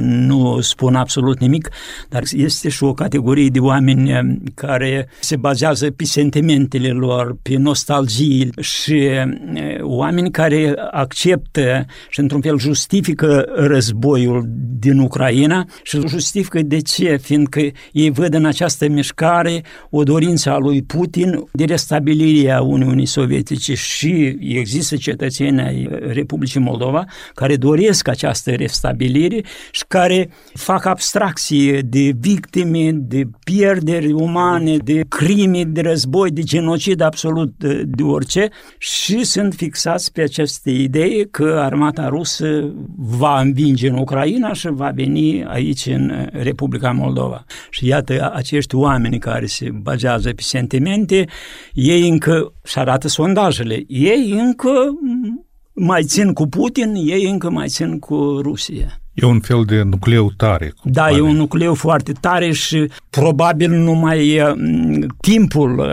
nu 0.00 0.60
spun 0.60 0.94
absolut 0.94 1.38
nimic, 1.38 1.68
dar 2.08 2.22
este 2.32 2.68
și 2.68 2.84
o 2.84 2.92
categorie 2.92 3.48
de 3.48 3.58
oameni 3.58 4.42
care 4.54 5.08
se 5.20 5.36
bazează 5.36 5.90
pe 5.90 6.04
sentimentele 6.04 6.88
lor, 6.88 7.36
pe 7.42 7.56
nostalgie 7.56 8.48
și 8.60 9.08
oameni 9.80 10.30
care 10.30 10.74
acceptă 10.90 11.84
și 12.08 12.20
într-un 12.20 12.40
fel 12.40 12.58
justifică 12.58 13.44
războiul 13.54 14.44
din 14.78 14.98
Ucraina 14.98 15.64
și 15.82 16.00
justifică 16.06 16.62
de 16.62 16.80
ce, 16.80 17.16
fiindcă 17.16 17.60
ei 17.92 18.10
văd 18.10 18.34
în 18.34 18.44
această 18.44 18.88
mișcare 18.88 19.62
o 19.90 20.02
dorință 20.02 20.50
a 20.50 20.58
lui 20.58 20.82
Putin 20.82 21.07
de 21.52 21.64
restabilire 21.64 22.50
a 22.50 22.60
Uniunii 22.60 23.06
Sovietice 23.06 23.74
și 23.74 24.36
există 24.40 24.96
cetățeni 24.96 25.60
ai 25.60 25.88
Republicii 26.06 26.60
Moldova 26.60 27.04
care 27.34 27.56
doresc 27.56 28.08
această 28.08 28.50
restabilire 28.50 29.44
și 29.70 29.84
care 29.88 30.30
fac 30.54 30.84
abstracție 30.84 31.80
de 31.80 32.12
victime, 32.20 32.90
de 32.92 33.28
pierderi 33.44 34.12
umane, 34.12 34.76
de 34.76 35.04
crime 35.08 35.64
de 35.64 35.80
război, 35.80 36.30
de 36.30 36.42
genocid 36.42 37.00
absolut 37.00 37.52
de, 37.56 37.82
de 37.86 38.02
orice 38.02 38.48
și 38.78 39.24
sunt 39.24 39.54
fixați 39.54 40.12
pe 40.12 40.20
aceste 40.20 40.70
idee 40.70 41.24
că 41.24 41.60
armata 41.64 42.08
rusă 42.08 42.74
va 42.96 43.40
învinge 43.40 43.88
în 43.88 43.98
Ucraina 43.98 44.52
și 44.52 44.68
va 44.70 44.90
veni 44.94 45.44
aici 45.44 45.86
în 45.86 46.28
Republica 46.32 46.90
Moldova. 46.90 47.44
Și 47.70 47.86
iată, 47.86 48.32
acești 48.34 48.74
oameni 48.74 49.18
care 49.18 49.46
se 49.46 49.70
bazează 49.70 50.32
pe 50.32 50.42
sentimente, 50.98 51.32
ei 51.72 52.08
încă, 52.08 52.52
și 52.64 52.78
arată 52.78 53.08
sondajele, 53.08 53.84
ei 53.86 54.30
încă 54.30 54.70
mai 55.72 56.02
țin 56.04 56.32
cu 56.32 56.46
Putin, 56.46 56.94
ei 56.94 57.24
încă 57.24 57.50
mai 57.50 57.68
țin 57.68 57.98
cu 57.98 58.38
Rusia. 58.42 59.00
E 59.20 59.26
un 59.26 59.40
fel 59.40 59.64
de 59.64 59.82
nucleu 59.82 60.30
tare. 60.36 60.72
Da, 60.82 61.02
pare. 61.02 61.14
e 61.14 61.20
un 61.20 61.36
nucleu 61.36 61.74
foarte 61.74 62.12
tare 62.12 62.52
și 62.52 62.90
probabil 63.10 63.70
numai 63.70 64.40
timpul 65.20 65.84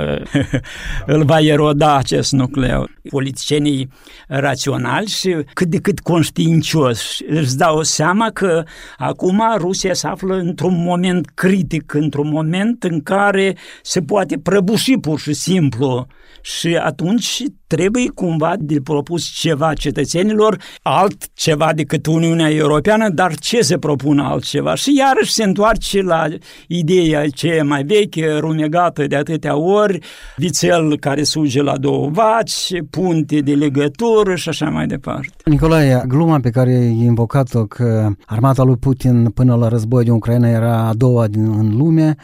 îl 1.06 1.24
va 1.24 1.40
eroda 1.40 1.96
acest 1.96 2.32
nucleu. 2.32 2.90
Politicienii 3.10 3.90
raționali 4.28 5.08
și 5.08 5.36
cât 5.54 5.68
de 5.68 5.80
cât 5.80 6.00
conștiincioși 6.00 7.24
își 7.28 7.56
dau 7.56 7.82
seama 7.82 8.30
că 8.30 8.64
acum 8.98 9.44
Rusia 9.58 9.94
se 9.94 10.08
află 10.08 10.36
într-un 10.36 10.84
moment 10.84 11.30
critic, 11.34 11.94
într-un 11.94 12.30
moment 12.30 12.84
în 12.84 13.02
care 13.02 13.58
se 13.82 14.02
poate 14.02 14.38
prăbuși 14.38 14.98
pur 14.98 15.20
și 15.20 15.34
simplu 15.34 16.08
și 16.42 16.76
atunci 16.76 17.44
trebuie 17.68 18.10
cumva 18.14 18.54
de 18.60 18.80
propus 18.84 19.26
ceva 19.26 19.74
cetățenilor, 19.74 20.58
alt 20.82 21.24
ceva 21.34 21.72
decât 21.76 22.06
Uniunea 22.06 22.52
Europeană, 22.52 23.10
dar 23.10 23.36
ce 23.36 23.62
se 23.62 23.78
propune 23.78 24.22
altceva? 24.22 24.76
Și 24.76 24.98
iarăși 24.98 25.34
se 25.34 25.44
întoarce 25.44 26.02
la 26.02 26.28
ideea 26.68 27.28
ce 27.28 27.48
e 27.48 27.62
mai 27.62 27.84
veche, 27.84 28.38
rumegată 28.38 29.08
de 29.08 29.16
atâtea 29.16 29.58
ori, 29.58 30.00
vițel 30.36 30.98
care 31.00 31.24
suge 31.24 31.62
la 31.62 31.78
două 31.78 32.10
vaci, 32.10 32.72
punte 32.90 33.40
de 33.40 33.54
legătură 33.54 34.36
și 34.36 34.50
așa 34.50 34.70
mai 34.70 34.88
departe. 34.88 35.28
Nicolae, 35.46 36.04
gluma 36.08 36.40
pe 36.40 36.50
care 36.50 36.70
ai 36.72 37.00
invocat-o 37.06 37.64
că 37.66 38.10
armata 38.26 38.64
lui 38.64 38.78
Putin 38.78 39.30
până 39.30 39.56
la 39.56 39.68
război 39.68 40.04
din 40.04 40.14
Ucraina 40.14 40.48
era 40.50 40.88
a 40.88 40.94
doua 40.94 41.28
din, 41.28 41.46
în 41.46 41.78
lume, 41.78 42.16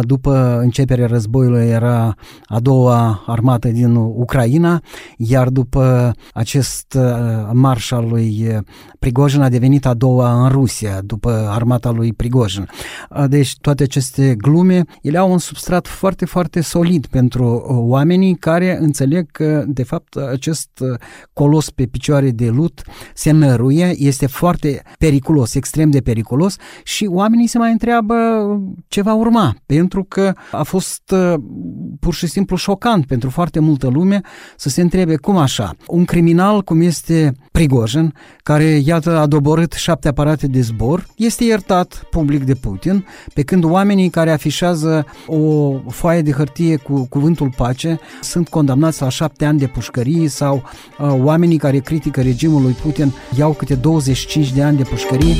după 0.00 0.58
începerea 0.62 1.06
războiului 1.06 1.66
era 1.66 2.14
a 2.44 2.60
doua 2.60 3.24
armată 3.26 3.68
din 3.68 3.94
Ucraina, 3.94 4.77
iar 5.16 5.48
după 5.48 6.12
acest 6.32 6.94
uh, 6.98 7.50
marș 7.52 7.90
al 7.90 8.08
lui 8.08 8.46
uh, 8.48 8.58
Prigojin 8.98 9.40
a 9.40 9.48
devenit 9.48 9.86
a 9.86 9.94
doua 9.94 10.42
în 10.42 10.48
Rusia, 10.48 11.00
după 11.00 11.48
armata 11.50 11.90
lui 11.90 12.12
Prigojin. 12.12 12.68
Uh, 13.10 13.24
deci 13.28 13.56
toate 13.60 13.82
aceste 13.82 14.34
glume, 14.38 14.84
ele 15.02 15.18
au 15.18 15.32
un 15.32 15.38
substrat 15.38 15.86
foarte, 15.86 16.24
foarte 16.24 16.60
solid 16.60 17.06
pentru 17.06 17.64
oamenii 17.68 18.34
care 18.34 18.78
înțeleg 18.80 19.30
că, 19.30 19.64
de 19.66 19.82
fapt, 19.82 20.16
acest 20.16 20.70
colos 21.32 21.70
pe 21.70 21.86
picioare 21.86 22.30
de 22.30 22.48
lut 22.48 22.82
se 23.14 23.30
năruie, 23.30 23.94
este 23.96 24.26
foarte 24.26 24.82
periculos, 24.98 25.54
extrem 25.54 25.90
de 25.90 26.00
periculos 26.00 26.56
și 26.84 27.06
oamenii 27.10 27.46
se 27.46 27.58
mai 27.58 27.72
întreabă 27.72 28.14
ce 28.88 29.02
va 29.02 29.14
urma, 29.14 29.54
pentru 29.66 30.04
că 30.04 30.32
a 30.50 30.62
fost 30.62 31.14
pur 32.00 32.14
și 32.14 32.26
simplu 32.26 32.56
șocant 32.56 33.06
pentru 33.06 33.30
foarte 33.30 33.60
multă 33.60 33.88
lume 33.88 34.20
să 34.56 34.67
se 34.68 34.80
întrebe 34.80 35.16
cum 35.16 35.36
așa. 35.36 35.74
Un 35.86 36.04
criminal 36.04 36.62
cum 36.62 36.80
este 36.80 37.32
Prigojin, 37.52 38.14
care 38.42 38.64
iată 38.64 39.18
a 39.18 39.26
doborât 39.26 39.72
șapte 39.72 40.08
aparate 40.08 40.46
de 40.46 40.60
zbor, 40.60 41.06
este 41.16 41.44
iertat 41.44 42.06
public 42.10 42.44
de 42.44 42.54
Putin, 42.54 43.06
pe 43.34 43.42
când 43.42 43.64
oamenii 43.64 44.08
care 44.08 44.30
afișează 44.30 45.06
o 45.26 45.72
foaie 45.88 46.22
de 46.22 46.32
hârtie 46.32 46.76
cu 46.76 47.06
cuvântul 47.08 47.52
pace 47.56 47.98
sunt 48.20 48.48
condamnați 48.48 49.02
la 49.02 49.08
șapte 49.08 49.44
ani 49.44 49.58
de 49.58 49.66
pușcărie 49.66 50.28
sau 50.28 50.62
uh, 50.98 51.14
oamenii 51.22 51.58
care 51.58 51.78
critică 51.78 52.20
regimul 52.20 52.62
lui 52.62 52.76
Putin 52.82 53.12
iau 53.38 53.52
câte 53.52 53.74
25 53.74 54.52
de 54.52 54.62
ani 54.62 54.76
de 54.76 54.82
pușcărie. 54.82 55.34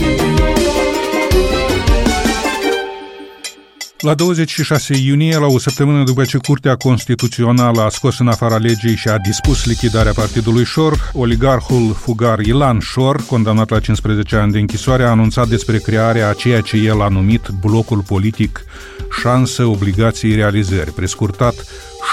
La 4.00 4.14
26 4.14 4.96
iunie, 4.96 5.38
la 5.38 5.46
o 5.46 5.58
săptămână 5.58 6.04
după 6.04 6.24
ce 6.24 6.38
Curtea 6.38 6.76
Constituțională 6.76 7.82
a 7.82 7.88
scos 7.88 8.18
în 8.18 8.28
afara 8.28 8.56
legii 8.56 8.96
și 8.96 9.08
a 9.08 9.18
dispus 9.18 9.64
lichidarea 9.64 10.12
partidului 10.12 10.64
Șor, 10.64 11.10
oligarhul 11.12 11.94
fugar 11.94 12.38
Ilan 12.38 12.78
Șor, 12.78 13.24
condamnat 13.26 13.70
la 13.70 13.80
15 13.80 14.36
ani 14.36 14.52
de 14.52 14.58
închisoare, 14.58 15.02
a 15.02 15.10
anunțat 15.10 15.48
despre 15.48 15.78
crearea 15.78 16.28
a 16.28 16.32
ceea 16.32 16.60
ce 16.60 16.76
el 16.76 17.00
a 17.00 17.08
numit 17.08 17.48
blocul 17.60 18.02
politic 18.02 18.64
Șansă, 19.20 19.64
Obligații, 19.64 20.34
Realizări, 20.34 20.92
prescurtat 20.92 21.54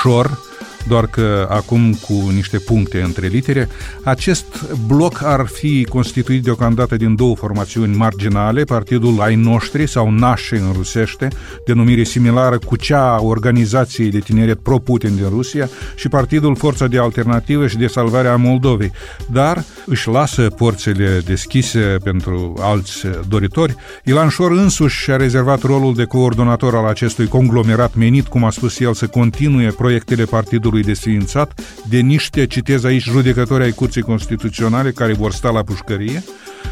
Șor, 0.02 0.40
doar 0.88 1.08
că 1.08 1.48
acum 1.50 1.94
cu 1.94 2.14
niște 2.34 2.58
puncte 2.58 3.02
între 3.02 3.28
litere. 3.28 3.70
Acest 4.04 4.72
bloc 4.88 5.22
ar 5.24 5.46
fi 5.46 5.84
constituit 5.90 6.44
deocamdată 6.44 6.96
din 6.96 7.16
două 7.16 7.36
formațiuni 7.36 7.96
marginale, 7.96 8.64
Partidul 8.64 9.22
Ai 9.22 9.36
Noștri 9.36 9.88
sau 9.88 10.10
Nașe 10.10 10.58
în 10.58 10.72
rusește, 10.74 11.28
denumire 11.66 12.04
similară 12.04 12.58
cu 12.58 12.76
cea 12.76 13.16
a 13.16 13.22
organizației 13.22 14.10
de 14.10 14.20
tineret 14.20 14.60
pro-Putin 14.60 15.16
din 15.16 15.30
Rusia 15.30 15.70
și 15.96 16.08
Partidul 16.08 16.56
Forța 16.56 16.88
de 16.88 17.00
Alternativă 17.00 17.68
și 17.68 17.78
de 17.78 17.88
Salvare 17.88 18.28
a 18.28 18.36
Moldovei, 18.36 18.92
dar 19.32 19.64
își 19.86 20.10
lasă 20.10 20.42
porțile 20.42 21.22
deschise 21.26 21.98
pentru 22.04 22.54
alți 22.60 23.06
doritori. 23.28 23.76
Ilan 24.04 24.30
Șor 24.30 24.52
însuși 24.52 25.02
și-a 25.02 25.16
rezervat 25.16 25.62
rolul 25.62 25.96
de 25.96 26.04
coordonator 26.04 26.76
al 26.76 26.86
acestui 26.86 27.28
conglomerat 27.28 27.96
menit, 27.96 28.28
cum 28.28 28.44
a 28.44 28.50
spus 28.50 28.80
el, 28.80 28.94
să 28.94 29.08
continue 29.08 29.68
proiectele 29.68 30.24
partidului 30.24 30.75
statului 30.76 30.84
desființat 30.84 31.62
de 31.90 32.00
niște, 32.00 32.46
citez 32.46 32.84
aici, 32.84 33.04
judecători 33.04 33.64
ai 33.64 33.72
Curții 33.72 34.02
Constituționale 34.02 34.92
care 34.92 35.14
vor 35.14 35.32
sta 35.32 35.50
la 35.50 35.64
pușcărie 35.64 36.24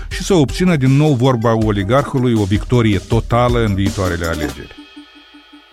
și 0.10 0.24
să 0.24 0.33
obțină 0.33 0.75
din 0.75 0.91
nou 0.91 1.13
vorba 1.13 1.55
oligarhului 1.65 2.33
o 2.33 2.43
victorie 2.43 3.00
totală 3.00 3.65
în 3.65 3.75
viitoarele 3.75 4.25
alegeri. 4.25 4.75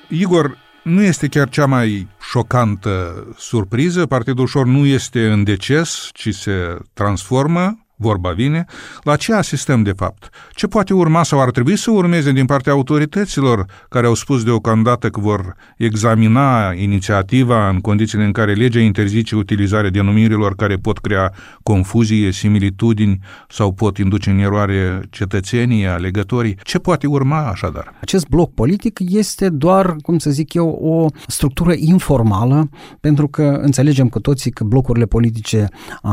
Igor, 0.08 0.58
nu 0.82 1.02
este 1.02 1.26
chiar 1.26 1.48
cea 1.48 1.66
mai 1.66 2.06
șocantă 2.30 3.26
surpriză. 3.38 4.06
Partidul 4.06 4.46
Șor 4.46 4.66
nu 4.66 4.86
este 4.86 5.30
în 5.30 5.44
deces, 5.44 6.10
ci 6.12 6.34
se 6.34 6.76
transformă 6.92 7.86
vorba 8.00 8.30
vine, 8.30 8.64
la 9.02 9.16
ce 9.16 9.32
asistăm 9.34 9.82
de 9.82 9.92
fapt? 9.96 10.28
Ce 10.52 10.66
poate 10.66 10.94
urma 10.94 11.22
sau 11.22 11.40
ar 11.40 11.50
trebui 11.50 11.76
să 11.76 11.90
urmeze 11.90 12.32
din 12.32 12.44
partea 12.44 12.72
autorităților 12.72 13.64
care 13.88 14.06
au 14.06 14.14
spus 14.14 14.44
deocamdată 14.44 15.08
că 15.08 15.20
vor 15.20 15.54
examina 15.76 16.72
inițiativa 16.72 17.68
în 17.68 17.80
condițiile 17.80 18.24
în 18.24 18.32
care 18.32 18.52
legea 18.52 18.80
interzice 18.80 19.36
utilizarea 19.36 19.90
denumirilor 19.90 20.54
care 20.54 20.76
pot 20.76 20.98
crea 20.98 21.32
confuzie, 21.62 22.32
similitudini 22.32 23.18
sau 23.48 23.72
pot 23.72 23.98
induce 23.98 24.30
în 24.30 24.38
eroare 24.38 25.00
cetățenii, 25.10 25.86
alegătorii? 25.86 26.56
Ce 26.62 26.78
poate 26.78 27.06
urma 27.06 27.48
așadar? 27.48 27.94
Acest 28.00 28.28
bloc 28.28 28.54
politic 28.54 28.98
este 29.08 29.48
doar, 29.48 29.96
cum 30.02 30.18
să 30.18 30.30
zic 30.30 30.54
eu, 30.54 30.68
o 30.68 31.06
structură 31.26 31.72
informală, 31.76 32.68
pentru 33.00 33.28
că 33.28 33.42
înțelegem 33.42 34.08
cu 34.08 34.20
toții 34.20 34.50
că 34.50 34.64
blocurile 34.64 35.06
politice 35.06 35.68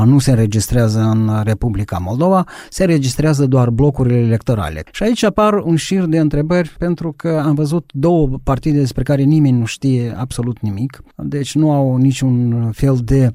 nu 0.05 0.19
se 0.19 0.29
înregistrează 0.29 0.99
în 0.99 1.41
Republica 1.43 1.75
Republica 1.77 2.09
Moldova, 2.09 2.43
se 2.69 2.85
registrează 2.85 3.45
doar 3.45 3.69
blocurile 3.69 4.17
electorale. 4.17 4.83
Și 4.91 5.03
aici 5.03 5.23
apar 5.23 5.53
un 5.53 5.75
șir 5.75 6.05
de 6.05 6.19
întrebări 6.19 6.75
pentru 6.77 7.13
că 7.15 7.41
am 7.45 7.55
văzut 7.55 7.91
două 7.93 8.29
partide 8.43 8.79
despre 8.79 9.03
care 9.03 9.21
nimeni 9.21 9.57
nu 9.57 9.65
știe 9.65 10.13
absolut 10.17 10.59
nimic, 10.59 11.03
deci 11.15 11.55
nu 11.55 11.71
au 11.71 11.95
niciun 11.95 12.69
fel 12.73 12.99
de 13.03 13.31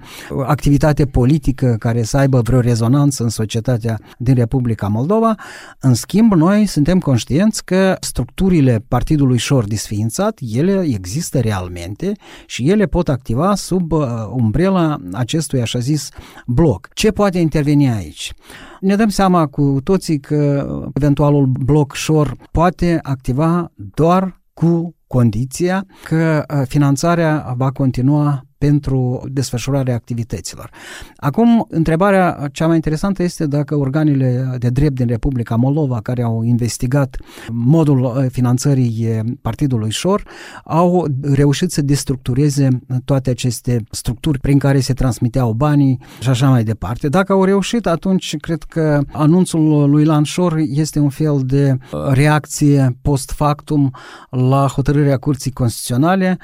activitate 0.47 1.07
politică 1.07 1.77
care 1.79 2.03
să 2.03 2.17
aibă 2.17 2.41
vreo 2.41 2.61
rezonanță 2.61 3.23
în 3.23 3.29
societatea 3.29 3.99
din 4.19 4.35
Republica 4.35 4.87
Moldova. 4.89 5.35
În 5.81 5.95
schimb, 5.95 6.33
noi 6.33 6.67
suntem 6.67 6.99
conștienți 6.99 7.65
că 7.65 7.97
structurile 8.01 8.85
partidului 8.89 9.39
șor 9.39 9.65
disființat, 9.65 10.39
ele 10.53 10.85
există 10.89 11.41
realmente 11.41 12.13
și 12.47 12.71
ele 12.71 12.87
pot 12.87 13.09
activa 13.09 13.55
sub 13.55 13.93
uh, 13.93 14.07
umbrela 14.31 14.97
acestui 15.13 15.61
așa 15.61 15.79
zis 15.79 16.09
bloc. 16.47 16.89
Ce 16.95 17.11
poate 17.11 17.39
interveni 17.39 17.91
aici? 17.91 18.32
Ne 18.81 18.97
dăm 18.97 19.09
seama 19.09 19.47
cu 19.47 19.81
toții 19.85 20.21
că 20.21 20.67
eventualul 20.95 21.47
bloc 21.47 21.97
shore 21.97 22.31
poate 22.51 22.99
activa 23.03 23.73
doar 23.75 24.41
cu 24.53 24.95
condiția 25.07 25.87
că 26.05 26.45
uh, 26.55 26.63
finanțarea 26.67 27.55
va 27.57 27.71
continua 27.71 28.43
pentru 28.67 29.23
desfășurarea 29.33 29.95
activităților. 29.95 30.71
Acum, 31.17 31.67
întrebarea 31.69 32.49
cea 32.53 32.67
mai 32.67 32.75
interesantă 32.75 33.23
este 33.23 33.47
dacă 33.47 33.77
organele 33.77 34.57
de 34.59 34.69
drept 34.69 34.95
din 34.95 35.07
Republica 35.07 35.55
Moldova, 35.57 36.01
care 36.01 36.23
au 36.23 36.43
investigat 36.43 37.17
modul 37.53 38.01
uh, 38.05 38.27
finanțării 38.31 39.07
uh, 39.09 39.33
Partidului 39.41 39.91
Șor, 39.91 40.23
au 40.65 41.07
reușit 41.23 41.71
să 41.71 41.83
destructureze 41.83 42.69
toate 43.05 43.31
aceste 43.31 43.85
structuri 43.91 44.39
prin 44.39 44.59
care 44.59 44.81
se 44.81 44.93
transmiteau 44.93 45.53
banii 45.53 45.99
și 46.21 46.29
așa 46.29 46.49
mai 46.49 46.65
departe. 46.65 47.09
Dacă 47.09 47.33
au 47.33 47.45
reușit, 47.45 47.87
atunci 47.87 48.37
cred 48.37 48.63
că 48.63 49.01
anunțul 49.13 49.91
lui 49.91 50.05
Lan 50.05 50.23
Șor 50.23 50.57
este 50.57 50.99
un 50.99 51.09
fel 51.09 51.41
de 51.45 51.77
uh, 51.77 52.01
reacție 52.13 52.97
post 53.03 53.31
factum 53.31 53.91
la 54.31 54.67
hotărârea 54.67 55.17
Curții 55.17 55.51
Constituționale 55.51 56.39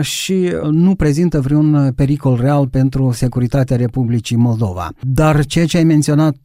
și 0.00 0.52
nu 0.70 0.94
prezintă 0.94 1.40
vreun 1.40 1.55
pericol 1.94 2.38
real 2.40 2.68
pentru 2.68 3.12
securitatea 3.12 3.76
Republicii 3.76 4.36
Moldova. 4.36 4.90
Dar 5.00 5.44
ceea 5.44 5.66
ce 5.66 5.76
ai 5.76 5.84
menționat 5.84 6.36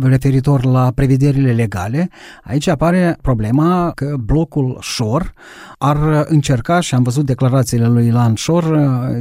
referitor 0.00 0.64
la 0.64 0.92
prevederile 0.94 1.52
legale, 1.52 2.10
aici 2.44 2.68
apare 2.68 3.18
problema 3.22 3.92
că 3.94 4.16
blocul 4.24 4.78
Șor 4.80 5.32
ar 5.78 6.24
încerca, 6.28 6.80
și 6.80 6.94
am 6.94 7.02
văzut 7.02 7.26
declarațiile 7.26 7.86
lui 7.86 8.06
Ilan 8.06 8.34
Șor, 8.34 8.64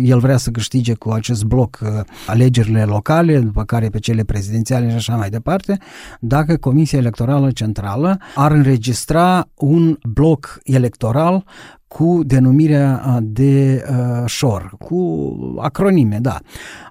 el 0.02 0.20
vrea 0.20 0.38
să 0.38 0.50
câștige 0.50 0.94
cu 0.94 1.10
acest 1.10 1.44
bloc 1.44 1.80
alegerile 2.28 2.84
locale, 2.84 3.40
după 3.40 3.64
care 3.64 3.90
pe 3.90 4.00
cele 4.00 4.24
prezidențiale 4.24 4.90
și 4.90 4.96
așa 4.96 5.16
mai 5.16 5.30
departe, 5.30 5.78
dacă 6.20 6.56
Comisia 6.56 7.00
Electorală 7.00 7.52
Centrală 7.52 8.20
ar 8.36 8.52
înregistra 8.52 9.48
un 9.56 9.98
bloc 10.14 10.60
electoral 10.64 11.46
cu 11.88 12.22
denumirea 12.24 13.20
de 13.22 13.84
uh, 13.90 14.26
șor, 14.26 14.76
cu 14.80 15.36
acronime, 15.60 16.18
da. 16.22 16.40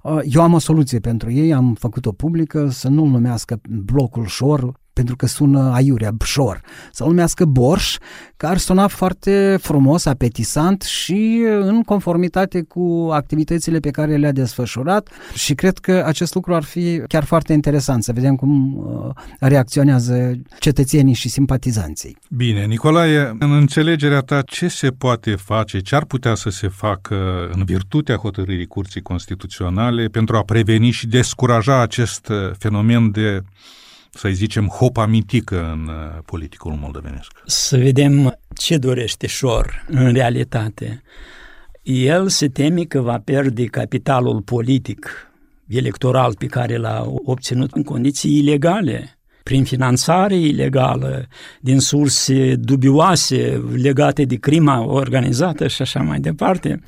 Uh, 0.02 0.18
eu 0.22 0.42
am 0.42 0.52
o 0.52 0.58
soluție 0.58 0.98
pentru 0.98 1.30
ei, 1.30 1.52
am 1.52 1.74
făcut-o 1.74 2.12
publică, 2.12 2.68
să 2.68 2.88
nu-l 2.88 3.08
numească 3.08 3.60
blocul 3.84 4.26
șor, 4.26 4.80
pentru 4.96 5.16
că 5.16 5.26
sună 5.26 5.70
aiurea, 5.72 6.10
bșor, 6.10 6.60
să-l 6.92 7.06
numească 7.06 7.44
borș, 7.44 7.96
care 8.36 8.52
ar 8.52 8.58
suna 8.58 8.86
foarte 8.86 9.58
frumos, 9.60 10.04
apetisant 10.04 10.82
și 10.82 11.44
în 11.60 11.82
conformitate 11.82 12.62
cu 12.62 13.08
activitățile 13.12 13.78
pe 13.78 13.90
care 13.90 14.16
le-a 14.16 14.32
desfășurat 14.32 15.08
și 15.34 15.54
cred 15.54 15.78
că 15.78 16.02
acest 16.06 16.34
lucru 16.34 16.54
ar 16.54 16.62
fi 16.62 17.02
chiar 17.08 17.24
foarte 17.24 17.52
interesant, 17.52 18.02
să 18.02 18.12
vedem 18.12 18.36
cum 18.36 18.76
uh, 18.76 19.10
reacționează 19.40 20.40
cetățenii 20.58 21.14
și 21.14 21.28
simpatizanții. 21.28 22.16
Bine, 22.30 22.64
Nicolae, 22.64 23.36
în 23.38 23.52
înțelegerea 23.52 24.20
ta, 24.20 24.42
ce 24.42 24.68
se 24.68 24.88
poate 24.90 25.34
face, 25.34 25.78
ce 25.78 25.94
ar 25.94 26.04
putea 26.04 26.34
să 26.34 26.50
se 26.50 26.68
facă 26.68 27.48
în 27.52 27.64
virtutea 27.64 28.16
hotărârii 28.16 28.66
Curții 28.66 29.02
Constituționale 29.02 30.06
pentru 30.06 30.36
a 30.36 30.42
preveni 30.42 30.90
și 30.90 31.06
descuraja 31.06 31.80
acest 31.80 32.32
fenomen 32.58 33.10
de 33.10 33.42
să-i 34.16 34.34
zicem, 34.34 34.66
hopa 34.66 35.06
mitică 35.06 35.70
în 35.72 35.88
uh, 35.88 36.22
politicul 36.24 36.72
moldovenesc. 36.72 37.42
Să 37.46 37.76
vedem 37.76 38.38
ce 38.54 38.76
dorește 38.76 39.26
Șor 39.26 39.84
în 39.88 40.12
realitate. 40.12 41.02
El 41.82 42.28
se 42.28 42.48
teme 42.48 42.82
că 42.82 43.00
va 43.00 43.18
pierde 43.18 43.64
capitalul 43.64 44.42
politic, 44.42 45.30
electoral 45.68 46.34
pe 46.38 46.46
care 46.46 46.76
l-a 46.76 47.06
obținut 47.24 47.72
în 47.72 47.82
condiții 47.82 48.38
ilegale, 48.38 49.18
prin 49.42 49.64
finanțare 49.64 50.36
ilegală, 50.36 51.26
din 51.60 51.80
surse 51.80 52.54
dubioase 52.56 53.64
legate 53.74 54.24
de 54.24 54.36
crima 54.36 54.84
organizată 54.84 55.66
și 55.66 55.82
așa 55.82 56.00
mai 56.00 56.20
departe 56.20 56.80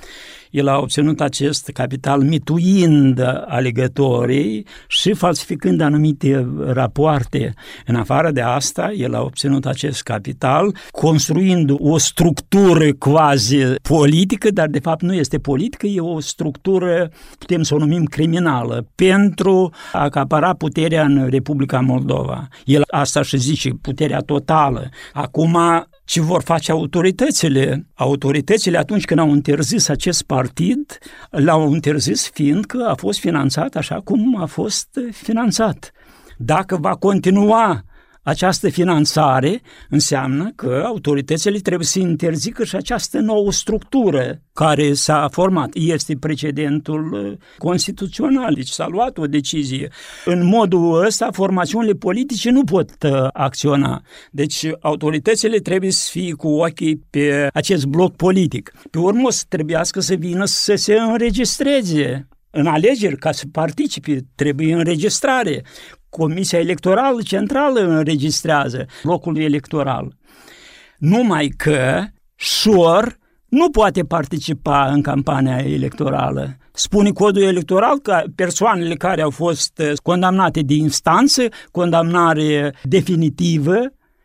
el 0.50 0.69
a 0.69 0.78
obținut 0.78 1.21
acest 1.21 1.71
capital 1.71 2.23
mituind 2.23 3.21
alegătorii 3.47 4.67
și 4.87 5.12
falsificând 5.12 5.81
anumite 5.81 6.49
rapoarte. 6.67 7.55
În 7.87 7.95
afară 7.95 8.31
de 8.31 8.40
asta, 8.40 8.93
el 8.93 9.14
a 9.14 9.23
obținut 9.23 9.67
acest 9.67 10.02
capital 10.02 10.75
construind 10.90 11.71
o 11.78 11.99
structură 11.99 12.93
quasi 12.93 13.57
politică, 13.83 14.50
dar 14.50 14.69
de 14.69 14.78
fapt 14.78 15.02
nu 15.02 15.14
este 15.14 15.38
politică, 15.38 15.87
e 15.87 16.00
o 16.00 16.21
structură, 16.21 17.11
putem 17.38 17.62
să 17.62 17.75
o 17.75 17.78
numim 17.78 18.05
criminală, 18.05 18.87
pentru 18.95 19.73
a 19.93 20.02
acapara 20.02 20.55
puterea 20.55 21.05
în 21.05 21.28
Republica 21.31 21.81
Moldova. 21.81 22.49
El 22.64 22.83
asta 22.87 23.23
și 23.23 23.37
zice, 23.37 23.71
puterea 23.71 24.21
totală. 24.21 24.88
Acum 25.12 25.59
ce 26.08 26.20
vor 26.20 26.42
face 26.42 26.70
autoritățile. 26.70 27.86
Autoritățile 27.94 28.78
atunci 28.78 29.04
când 29.04 29.20
au 29.20 29.28
interzis 29.28 29.88
acest 29.88 30.22
partid, 30.22 30.98
l-au 31.30 31.72
interzis 31.72 32.30
fiindcă 32.30 32.86
a 32.88 32.94
fost 32.94 33.18
finanțat 33.18 33.74
așa 33.74 34.00
cum 34.00 34.40
a 34.40 34.46
fost 34.46 34.88
finanțat. 35.10 35.92
Dacă 36.38 36.76
va 36.76 36.94
continua 36.94 37.84
această 38.28 38.68
finanțare 38.68 39.61
înseamnă 39.88 40.52
că 40.56 40.82
autoritățile 40.87 41.58
trebuie 41.58 41.87
să 41.87 41.99
interzică 41.99 42.64
și 42.64 42.76
această 42.76 43.18
nouă 43.18 43.52
structură 43.52 44.42
care 44.52 44.92
s-a 44.92 45.28
format. 45.32 45.70
Este 45.75 46.16
precedentul 46.16 47.12
uh, 47.12 47.32
constituțional, 47.58 48.54
deci 48.54 48.68
s-a 48.68 48.87
luat 48.87 49.18
o 49.18 49.26
decizie. 49.26 49.88
În 50.25 50.47
modul 50.47 51.04
ăsta, 51.04 51.28
formațiunile 51.32 51.92
politice 51.92 52.50
nu 52.50 52.64
pot 52.64 52.91
uh, 53.02 53.28
acționa. 53.32 54.02
Deci 54.30 54.67
autoritățile 54.80 55.58
trebuie 55.58 55.91
să 55.91 56.08
fie 56.10 56.32
cu 56.32 56.49
ochii 56.49 57.02
pe 57.10 57.49
acest 57.52 57.84
bloc 57.84 58.17
politic. 58.17 58.73
Pe 58.91 58.99
urmă 58.99 59.26
o 59.26 59.30
să 59.30 59.45
trebuiască 59.49 60.00
să 60.00 60.14
vină 60.14 60.45
să 60.45 60.75
se 60.75 60.95
înregistreze 60.95 62.28
în 62.50 62.67
alegeri, 62.67 63.17
ca 63.17 63.32
să 63.32 63.45
participe, 63.52 64.26
trebuie 64.34 64.75
înregistrare. 64.75 65.62
Comisia 66.10 66.58
Electorală 66.58 67.23
Centrală 67.23 67.80
înregistrează 67.80 68.86
locul 69.02 69.38
electoral. 69.38 70.16
Numai 70.99 71.49
că 71.56 72.04
Șor 72.34 73.18
nu 73.49 73.71
poate 73.71 74.02
participa 74.02 74.90
în 74.90 75.02
campania 75.02 75.58
electorală. 75.58 76.56
Spune 76.73 77.10
codul 77.10 77.42
electoral 77.42 77.99
că 77.99 78.23
persoanele 78.34 78.94
care 78.94 79.23
au 79.23 79.30
fost 79.30 79.82
condamnate 80.02 80.60
de 80.60 80.75
instanță, 80.75 81.42
condamnare 81.71 82.75
definitivă 82.82 83.78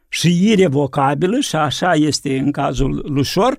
și 0.09 0.51
irevocabilă, 0.51 1.39
și 1.39 1.55
așa 1.55 1.93
este 1.93 2.37
în 2.37 2.51
cazul 2.51 3.05
lui 3.07 3.23
Șor, 3.23 3.55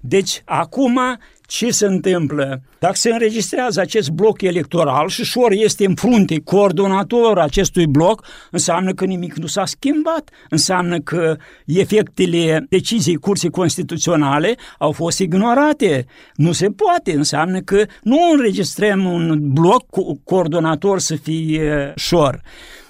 deci 0.00 0.42
acum 0.44 1.00
ce 1.46 1.70
se 1.70 1.86
întâmplă? 1.86 2.60
Dacă 2.78 2.94
se 2.94 3.10
înregistrează 3.10 3.80
acest 3.80 4.10
bloc 4.10 4.40
electoral 4.40 5.08
și 5.08 5.24
Șor 5.24 5.50
este 5.50 5.86
în 5.86 5.94
frunte, 5.94 6.40
coordonator 6.44 7.38
acestui 7.38 7.86
bloc, 7.86 8.26
înseamnă 8.50 8.92
că 8.92 9.04
nimic 9.04 9.34
nu 9.34 9.46
s-a 9.46 9.64
schimbat, 9.64 10.30
înseamnă 10.48 11.00
că 11.00 11.36
efectele 11.64 12.66
deciziei 12.68 13.16
Curții 13.16 13.50
Constituționale 13.50 14.54
au 14.78 14.92
fost 14.92 15.18
ignorate. 15.18 16.06
Nu 16.34 16.52
se 16.52 16.68
poate, 16.68 17.12
înseamnă 17.12 17.60
că 17.60 17.84
nu 18.02 18.18
înregistrăm 18.32 19.04
un 19.04 19.52
bloc 19.52 19.86
cu 19.90 20.20
coordonator 20.24 20.98
să 20.98 21.14
fie 21.14 21.92
Șor. 21.96 22.40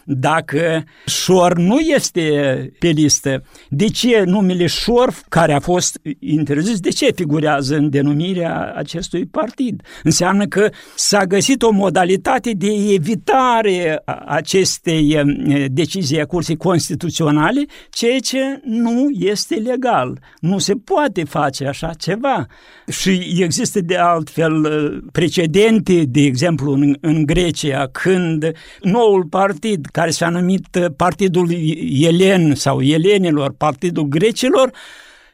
Dacă 0.09 0.85
Șor 1.07 1.59
nu 1.59 1.79
este 1.79 2.23
pe 2.79 2.88
listă, 2.88 3.42
de 3.69 3.87
ce 3.87 4.23
numele 4.27 4.66
Șor, 4.66 5.14
care 5.29 5.53
a 5.53 5.61
fost 5.61 6.01
interzis, 6.19 6.81
de 6.81 6.88
ce 6.88 7.11
figurează 7.14 7.77
în 7.77 7.90
denumirea 7.90 8.73
acestui 8.77 9.27
partid? 9.27 9.83
Înseamnă 10.03 10.47
că 10.47 10.71
s-a 10.95 11.25
găsit 11.25 11.62
o 11.62 11.71
modalitate 11.71 12.53
de 12.53 12.73
evitare 12.92 14.03
a 14.05 14.23
acestei 14.27 15.23
decizii 15.66 16.21
a 16.21 16.27
Curții 16.27 16.57
Constituționale, 16.57 17.64
ceea 17.90 18.19
ce 18.19 18.61
nu 18.64 19.09
este 19.12 19.55
legal. 19.55 20.19
Nu 20.40 20.59
se 20.59 20.75
poate 20.75 21.25
face 21.25 21.66
așa 21.66 21.90
ceva. 21.99 22.47
Și 22.88 23.37
există 23.40 23.81
de 23.81 23.97
altfel 23.97 24.62
precedente, 25.12 26.05
de 26.05 26.21
exemplu 26.21 26.73
în, 26.73 26.97
în 27.01 27.27
Grecia, 27.27 27.88
când 27.92 28.53
noul 28.83 29.25
partid 29.25 29.87
care 29.97 30.11
s-a 30.11 30.29
numit 30.29 30.67
uh, 30.75 30.85
Partidul 30.97 31.49
Elen 32.01 32.55
sau 32.55 32.83
Elenilor, 32.83 33.55
Partidul 33.59 34.05
Grecilor, 34.05 34.71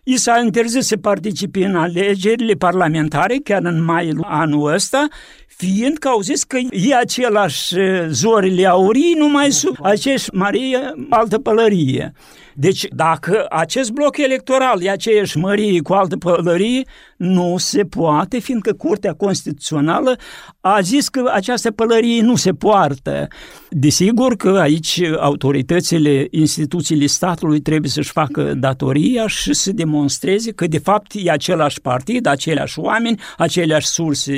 i 0.03 0.17
s-a 0.17 0.41
interzis 0.45 0.87
să 0.87 0.97
participe 0.97 1.65
în 1.65 1.77
alegerile 1.77 2.55
parlamentare, 2.55 3.37
chiar 3.45 3.63
în 3.65 3.85
mai 3.85 4.13
anul 4.23 4.73
ăsta, 4.73 5.09
fiindcă 5.47 6.09
au 6.09 6.21
zis 6.21 6.45
că 6.45 6.59
e 6.71 6.95
același 6.95 7.79
uh, 7.79 8.07
zorile 8.09 8.67
aurii, 8.67 9.15
numai 9.19 9.51
sub 9.51 9.77
aceeași 9.83 10.29
Marie, 10.33 10.79
altă 11.09 11.39
pălărie. 11.39 12.13
Deci 12.55 12.87
dacă 12.91 13.47
acest 13.51 13.91
bloc 13.91 14.17
electoral 14.17 14.83
e 14.83 14.91
aceeași 14.91 15.39
mărie 15.39 15.81
cu 15.81 15.93
altă 15.93 16.17
pălărie, 16.17 16.83
nu 17.23 17.55
se 17.59 17.83
poate, 17.83 18.39
fiindcă 18.39 18.73
Curtea 18.73 19.13
Constituțională 19.13 20.19
a 20.61 20.81
zis 20.81 21.09
că 21.09 21.31
această 21.33 21.71
pălărie 21.71 22.23
nu 22.23 22.37
se 22.37 22.53
poartă. 22.53 23.29
Desigur 23.71 24.37
că 24.37 24.49
aici 24.49 25.03
autoritățile, 25.21 26.27
instituțiile 26.31 27.07
statului 27.07 27.61
trebuie 27.61 27.91
să-și 27.91 28.11
facă 28.11 28.55
datoria 28.55 29.27
și 29.27 29.55
să 29.55 29.73
demonstreze 29.73 30.21
demonstreze 30.23 30.53
că 30.53 30.67
de 30.67 30.79
fapt 30.79 31.13
e 31.15 31.31
același 31.31 31.81
partid, 31.81 32.27
aceleași 32.27 32.79
oameni, 32.79 33.21
aceleași 33.39 33.87
surse 33.87 34.33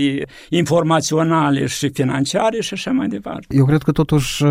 informaționale 0.48 1.66
și 1.66 1.88
financiare 1.88 2.60
și 2.60 2.74
așa 2.74 2.90
mai 2.90 3.08
departe. 3.08 3.56
Eu 3.56 3.64
cred 3.64 3.82
că 3.82 3.92
totuși 3.92 4.44
uh, 4.44 4.50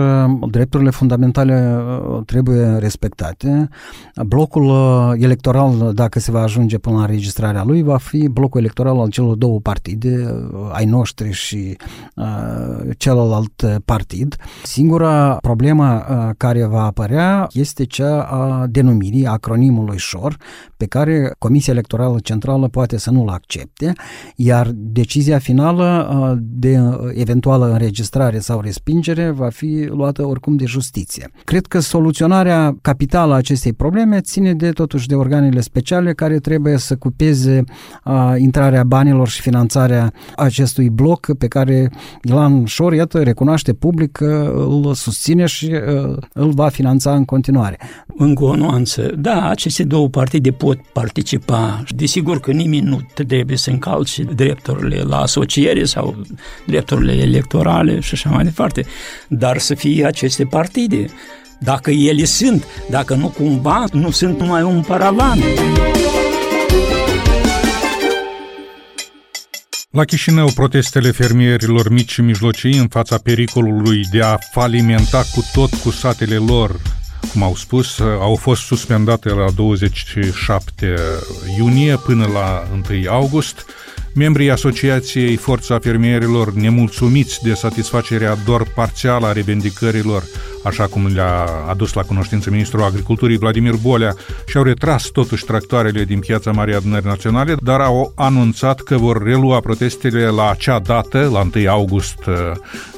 drepturile 0.49 0.89
fundamentale 0.89 1.77
uh, 1.77 2.21
trebuie 2.25 2.77
respectate. 2.79 3.69
Blocul 4.25 4.65
uh, 4.65 5.23
electoral, 5.23 5.91
dacă 5.93 6.19
se 6.19 6.31
va 6.31 6.41
ajunge 6.41 6.77
până 6.77 6.95
la 6.95 7.01
înregistrarea 7.01 7.63
lui, 7.63 7.83
va 7.83 7.97
fi 7.97 8.22
blocul 8.27 8.59
electoral 8.59 8.99
al 8.99 9.09
celor 9.09 9.35
două 9.35 9.59
partide, 9.59 10.43
ai 10.71 10.85
noștri 10.85 11.31
și 11.31 11.77
uh, 12.15 12.89
celălalt 12.97 13.81
partid. 13.85 14.35
Singura 14.63 15.37
problemă 15.41 16.05
uh, 16.09 16.29
care 16.37 16.65
va 16.65 16.83
apărea 16.83 17.47
este 17.51 17.85
cea 17.85 18.21
a 18.21 18.65
denumirii 18.67 19.25
acronimului 19.25 19.99
SHOR, 19.99 20.37
pe 20.77 20.85
care 20.85 21.35
Comisia 21.39 21.73
Electorală 21.73 22.19
Centrală 22.23 22.67
poate 22.67 22.97
să 22.97 23.11
nu-l 23.11 23.29
accepte, 23.29 23.93
iar 24.35 24.71
decizia 24.73 25.39
finală 25.39 26.09
uh, 26.13 26.37
de 26.41 26.79
eventuală 27.13 27.71
înregistrare 27.71 28.39
sau 28.39 28.59
respingere 28.59 29.29
va 29.29 29.49
fi 29.49 29.85
luată 29.89 30.25
oricum 30.25 30.55
de 30.55 30.65
justiție. 30.65 31.29
Cred 31.43 31.65
că 31.65 31.79
soluționarea 31.79 32.77
capitală 32.81 33.33
a 33.33 33.37
acestei 33.37 33.73
probleme 33.73 34.21
ține 34.21 34.53
de 34.53 34.69
totuși 34.69 35.07
de 35.07 35.15
organele 35.15 35.59
speciale 35.61 36.13
care 36.13 36.39
trebuie 36.39 36.77
să 36.77 36.95
cupeze 36.95 37.63
uh, 38.03 38.33
intrarea 38.37 38.83
banilor 38.83 39.27
și 39.27 39.41
finanțarea 39.41 40.13
acestui 40.35 40.89
bloc 40.89 41.37
pe 41.37 41.47
care 41.47 41.91
Ilan 42.21 42.65
Șor, 42.65 42.93
iată, 42.93 43.23
recunoaște 43.23 43.73
public 43.73 44.11
că 44.11 44.53
îl 44.55 44.93
susține 44.93 45.45
și 45.45 45.65
uh, 45.65 46.17
îl 46.33 46.49
va 46.49 46.69
finanța 46.69 47.15
în 47.15 47.25
continuare. 47.25 47.79
Încă 48.17 48.43
o 48.43 48.55
nuanță. 48.55 49.11
Da, 49.17 49.49
aceste 49.49 49.83
două 49.83 50.09
partide 50.09 50.51
pot 50.51 50.79
participa. 50.93 51.83
Desigur 51.95 52.39
că 52.39 52.51
nimeni 52.51 52.87
nu 52.87 53.01
trebuie 53.13 53.57
să 53.57 53.69
încalce 53.69 54.23
drepturile 54.23 55.01
la 55.01 55.17
asociere 55.17 55.83
sau 55.83 56.15
drepturile 56.65 57.11
electorale 57.11 57.99
și 57.99 58.13
așa 58.13 58.29
mai 58.29 58.43
departe, 58.43 58.85
dar 59.27 59.57
să 59.57 59.73
fie 59.73 60.05
aceste 60.05 60.43
partide. 60.43 61.05
Dacă 61.59 61.91
ele 61.91 62.25
sunt, 62.25 62.65
dacă 62.89 63.15
nu 63.15 63.27
cumva, 63.27 63.83
nu 63.91 64.09
sunt 64.11 64.39
numai 64.39 64.63
un 64.63 64.81
paravan. 64.87 65.39
La 69.95 70.05
Chișinău, 70.05 70.51
protestele 70.51 71.11
fermierilor 71.11 71.89
mici 71.89 72.11
și 72.11 72.21
mijlocii 72.21 72.77
în 72.77 72.87
fața 72.87 73.17
pericolului 73.17 74.03
de 74.11 74.21
a 74.21 74.37
falimenta 74.51 75.23
cu 75.33 75.45
tot 75.53 75.73
cu 75.73 75.89
satele 75.91 76.35
lor, 76.35 76.79
cum 77.31 77.43
au 77.43 77.55
spus, 77.55 77.99
au 77.99 78.35
fost 78.35 78.61
suspendate 78.61 79.29
la 79.29 79.51
27 79.55 80.95
iunie 81.57 81.95
până 81.95 82.25
la 82.25 82.67
1 82.71 82.83
august. 83.09 83.65
Membrii 84.15 84.51
Asociației 84.51 85.35
Forța 85.35 85.79
Fermierilor, 85.79 86.53
nemulțumiți 86.53 87.39
de 87.43 87.53
satisfacerea 87.53 88.35
doar 88.45 88.63
parțială 88.75 89.25
a 89.25 89.31
revendicărilor, 89.31 90.23
așa 90.63 90.87
cum 90.87 91.07
le-a 91.13 91.45
adus 91.69 91.93
la 91.93 92.01
cunoștință 92.01 92.49
ministrul 92.49 92.83
agriculturii 92.83 93.37
Vladimir 93.37 93.73
Bolea, 93.81 94.15
și-au 94.47 94.63
retras 94.63 95.03
totuși 95.05 95.45
tractoarele 95.45 96.03
din 96.03 96.19
piața 96.19 96.51
Marii 96.51 96.75
Adunări 96.75 97.05
Naționale, 97.05 97.55
dar 97.61 97.79
au 97.79 98.11
anunțat 98.15 98.81
că 98.81 98.97
vor 98.97 99.23
relua 99.23 99.59
protestele 99.59 100.25
la 100.25 100.49
acea 100.49 100.79
dată, 100.79 101.29
la 101.31 101.47
1 101.55 101.69
august. 101.69 102.17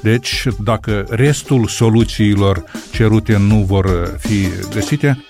Deci, 0.02 0.44
dacă 0.64 1.06
restul 1.10 1.68
soluțiilor 1.68 2.64
cerute 2.92 3.38
nu 3.38 3.56
vor 3.68 4.16
fi 4.20 4.48
găsite, 4.74 5.26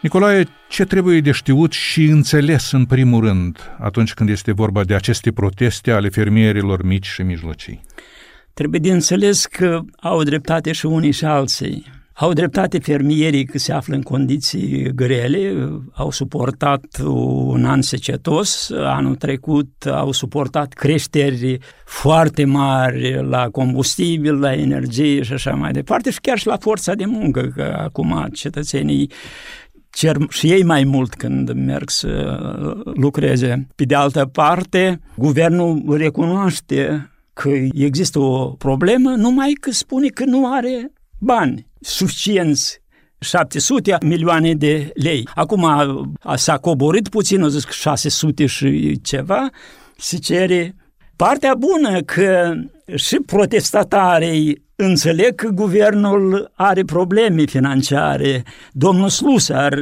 Nicolae, 0.00 0.46
ce 0.68 0.84
trebuie 0.84 1.20
de 1.20 1.30
știut 1.30 1.72
și 1.72 2.04
înțeles 2.04 2.72
în 2.72 2.84
primul 2.84 3.24
rând 3.24 3.58
atunci 3.78 4.14
când 4.14 4.28
este 4.28 4.52
vorba 4.52 4.84
de 4.84 4.94
aceste 4.94 5.32
proteste 5.32 5.90
ale 5.90 6.08
fermierilor 6.08 6.82
mici 6.82 7.06
și 7.06 7.22
mijlocii? 7.22 7.80
Trebuie 8.54 8.80
de 8.80 8.92
înțeles 8.92 9.46
că 9.46 9.80
au 10.00 10.22
dreptate 10.22 10.72
și 10.72 10.86
unii 10.86 11.12
și 11.12 11.24
alții. 11.24 11.84
Au 12.12 12.32
dreptate 12.32 12.78
fermierii 12.78 13.44
că 13.44 13.58
se 13.58 13.72
află 13.72 13.94
în 13.94 14.02
condiții 14.02 14.92
grele, 14.94 15.68
au 15.92 16.10
suportat 16.10 16.84
un 17.04 17.64
an 17.64 17.82
secetos, 17.82 18.70
anul 18.70 19.14
trecut 19.14 19.86
au 19.86 20.12
suportat 20.12 20.72
creșteri 20.72 21.58
foarte 21.84 22.44
mari 22.44 23.28
la 23.28 23.48
combustibil, 23.48 24.38
la 24.38 24.52
energie 24.52 25.22
și 25.22 25.32
așa 25.32 25.50
mai 25.50 25.72
departe 25.72 26.10
și 26.10 26.20
chiar 26.20 26.38
și 26.38 26.46
la 26.46 26.56
forța 26.56 26.94
de 26.94 27.04
muncă, 27.04 27.52
că 27.54 27.76
acum 27.78 28.28
cetățenii 28.32 29.10
cer 29.90 30.16
și 30.28 30.50
ei 30.50 30.62
mai 30.62 30.84
mult 30.84 31.14
când 31.14 31.52
merg 31.52 31.90
să 31.90 32.38
lucreze. 32.94 33.66
Pe 33.74 33.84
de 33.84 33.94
altă 33.94 34.24
parte, 34.24 35.00
guvernul 35.16 35.96
recunoaște 35.96 37.10
că 37.32 37.48
există 37.74 38.18
o 38.18 38.46
problemă, 38.46 39.10
numai 39.10 39.52
că 39.60 39.70
spune 39.70 40.08
că 40.08 40.24
nu 40.24 40.52
are 40.52 40.92
bani 41.18 41.66
suficienți 41.80 42.82
700 43.18 43.96
milioane 44.02 44.54
de 44.54 44.90
lei. 44.94 45.28
Acum 45.34 45.66
s-a 46.34 46.56
coborât 46.56 47.08
puțin, 47.08 47.42
o 47.42 47.48
zis 47.48 47.66
600 47.66 48.46
și 48.46 49.00
ceva, 49.02 49.50
se 49.96 50.18
cere 50.18 50.74
Partea 51.20 51.54
bună 51.54 52.00
că 52.02 52.54
și 52.94 53.16
protestatarii 53.26 54.64
înțeleg 54.80 55.34
că 55.34 55.48
guvernul 55.48 56.52
are 56.54 56.84
probleme 56.84 57.44
financiare. 57.44 58.42
Domnul 58.72 59.08
Slusar, 59.08 59.74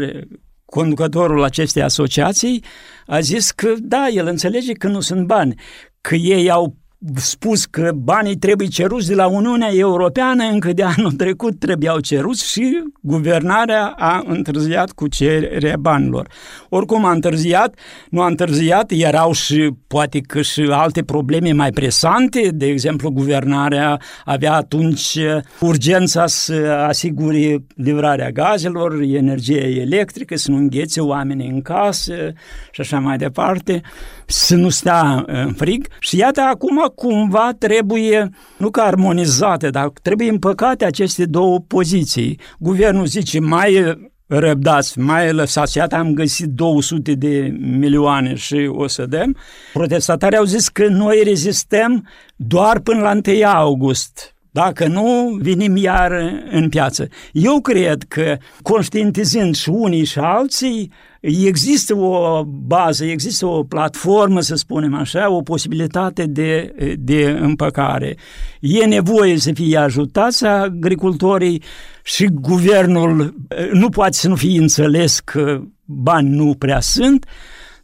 conducătorul 0.64 1.44
acestei 1.44 1.82
asociații, 1.82 2.64
a 3.06 3.20
zis 3.20 3.50
că 3.50 3.72
da, 3.78 4.06
el 4.08 4.26
înțelege 4.26 4.72
că 4.72 4.88
nu 4.88 5.00
sunt 5.00 5.26
bani, 5.26 5.54
că 6.00 6.14
ei 6.14 6.50
au 6.50 6.76
spus 7.14 7.64
că 7.64 7.90
banii 7.94 8.36
trebuie 8.36 8.68
ceruți 8.68 9.08
de 9.08 9.14
la 9.14 9.26
Uniunea 9.26 9.68
Europeană, 9.72 10.44
încă 10.44 10.72
de 10.72 10.82
anul 10.82 11.12
trecut 11.12 11.58
trebuiau 11.58 12.00
ceruți 12.00 12.50
și 12.50 12.82
guvernarea 13.00 13.94
a 13.96 14.22
întârziat 14.26 14.90
cu 14.90 15.08
cererea 15.08 15.76
banilor. 15.76 16.28
Oricum 16.68 17.04
a 17.04 17.10
întârziat, 17.10 17.74
nu 18.10 18.22
a 18.22 18.26
întârziat, 18.26 18.90
erau 18.90 19.32
și 19.32 19.70
poate 19.86 20.20
că 20.20 20.42
și 20.42 20.68
alte 20.70 21.02
probleme 21.02 21.52
mai 21.52 21.70
presante, 21.70 22.50
de 22.54 22.66
exemplu 22.66 23.10
guvernarea 23.10 24.00
avea 24.24 24.52
atunci 24.52 25.18
urgența 25.60 26.26
să 26.26 26.84
asigure 26.88 27.64
livrarea 27.74 28.30
gazelor, 28.30 29.00
energie 29.00 29.80
electrică, 29.80 30.36
să 30.36 30.50
nu 30.50 30.56
înghețe 30.56 31.00
oamenii 31.00 31.48
în 31.48 31.62
casă 31.62 32.32
și 32.70 32.80
așa 32.80 32.98
mai 32.98 33.16
departe, 33.16 33.80
să 34.26 34.56
nu 34.56 34.68
stea 34.68 35.24
în 35.26 35.52
frig 35.52 35.86
și 35.98 36.16
iată 36.16 36.40
acum 36.40 36.87
cumva 36.88 37.50
trebuie, 37.58 38.30
nu 38.56 38.70
că 38.70 38.80
armonizate, 38.80 39.70
dar 39.70 39.92
trebuie 40.02 40.28
împăcate 40.28 40.84
aceste 40.84 41.24
două 41.24 41.60
poziții. 41.60 42.40
Guvernul 42.58 43.06
zice 43.06 43.40
mai 43.40 43.96
răbdați, 44.26 44.98
mai 44.98 45.32
lăsați, 45.32 45.76
iată 45.76 45.96
am 45.96 46.14
găsit 46.14 46.46
200 46.46 47.14
de 47.14 47.56
milioane 47.60 48.34
și 48.34 48.70
o 48.72 48.86
să 48.86 49.06
dăm. 49.06 49.36
Protestatarii 49.72 50.38
au 50.38 50.44
zis 50.44 50.68
că 50.68 50.86
noi 50.88 51.20
rezistăm 51.24 52.08
doar 52.36 52.80
până 52.80 53.00
la 53.00 53.12
1 53.26 53.46
august. 53.46 54.34
Dacă 54.64 54.86
nu, 54.86 55.38
vinim 55.40 55.76
iar 55.76 56.12
în 56.50 56.68
piață. 56.68 57.08
Eu 57.32 57.60
cred 57.60 58.02
că, 58.08 58.36
conștientizând 58.62 59.54
și 59.54 59.68
unii 59.68 60.04
și 60.04 60.18
alții, 60.18 60.92
există 61.20 61.96
o 61.96 62.44
bază, 62.44 63.04
există 63.04 63.46
o 63.46 63.62
platformă, 63.62 64.40
să 64.40 64.54
spunem 64.54 64.94
așa, 64.94 65.30
o 65.30 65.42
posibilitate 65.42 66.26
de, 66.26 66.74
de 66.98 67.38
împăcare. 67.40 68.16
E 68.60 68.84
nevoie 68.84 69.38
să 69.38 69.52
fie 69.54 69.76
ajutați 69.76 70.46
agricultorii 70.46 71.62
și 72.02 72.24
guvernul 72.24 73.34
nu 73.72 73.88
poate 73.88 74.12
să 74.12 74.28
nu 74.28 74.34
fie 74.34 74.60
înțeles 74.60 75.20
că 75.20 75.60
bani 75.84 76.28
nu 76.28 76.54
prea 76.58 76.80
sunt, 76.80 77.26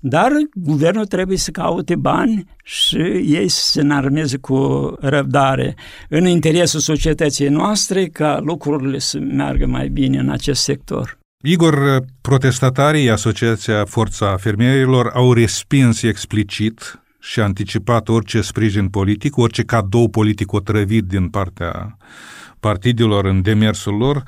dar 0.07 0.33
guvernul 0.55 1.07
trebuie 1.07 1.37
să 1.37 1.51
caute 1.51 1.97
bani 1.97 2.47
și 2.64 2.97
ei 3.27 3.49
să 3.49 3.61
se 3.71 3.81
înarmeze 3.81 4.37
cu 4.37 4.57
răbdare. 5.01 5.75
În 6.09 6.27
interesul 6.27 6.81
societății 6.81 7.49
noastre 7.49 8.07
ca 8.07 8.40
lucrurile 8.43 8.99
să 8.99 9.19
meargă 9.19 9.67
mai 9.67 9.88
bine 9.88 10.19
în 10.19 10.31
acest 10.31 10.62
sector. 10.62 11.19
Igor, 11.43 12.05
protestatarii 12.21 13.11
Asociația 13.11 13.85
Forța 13.85 14.37
Fermierilor 14.37 15.11
au 15.14 15.33
respins 15.33 16.03
explicit 16.03 17.01
și 17.21 17.40
anticipat 17.40 18.09
orice 18.09 18.40
sprijin 18.40 18.88
politic, 18.88 19.37
orice 19.37 19.62
cadou 19.62 20.09
politic 20.09 20.53
otrăvit 20.53 21.05
din 21.05 21.29
partea 21.29 21.97
partidelor 22.61 23.25
în 23.25 23.43
demersul 23.43 23.97
lor, 23.97 24.23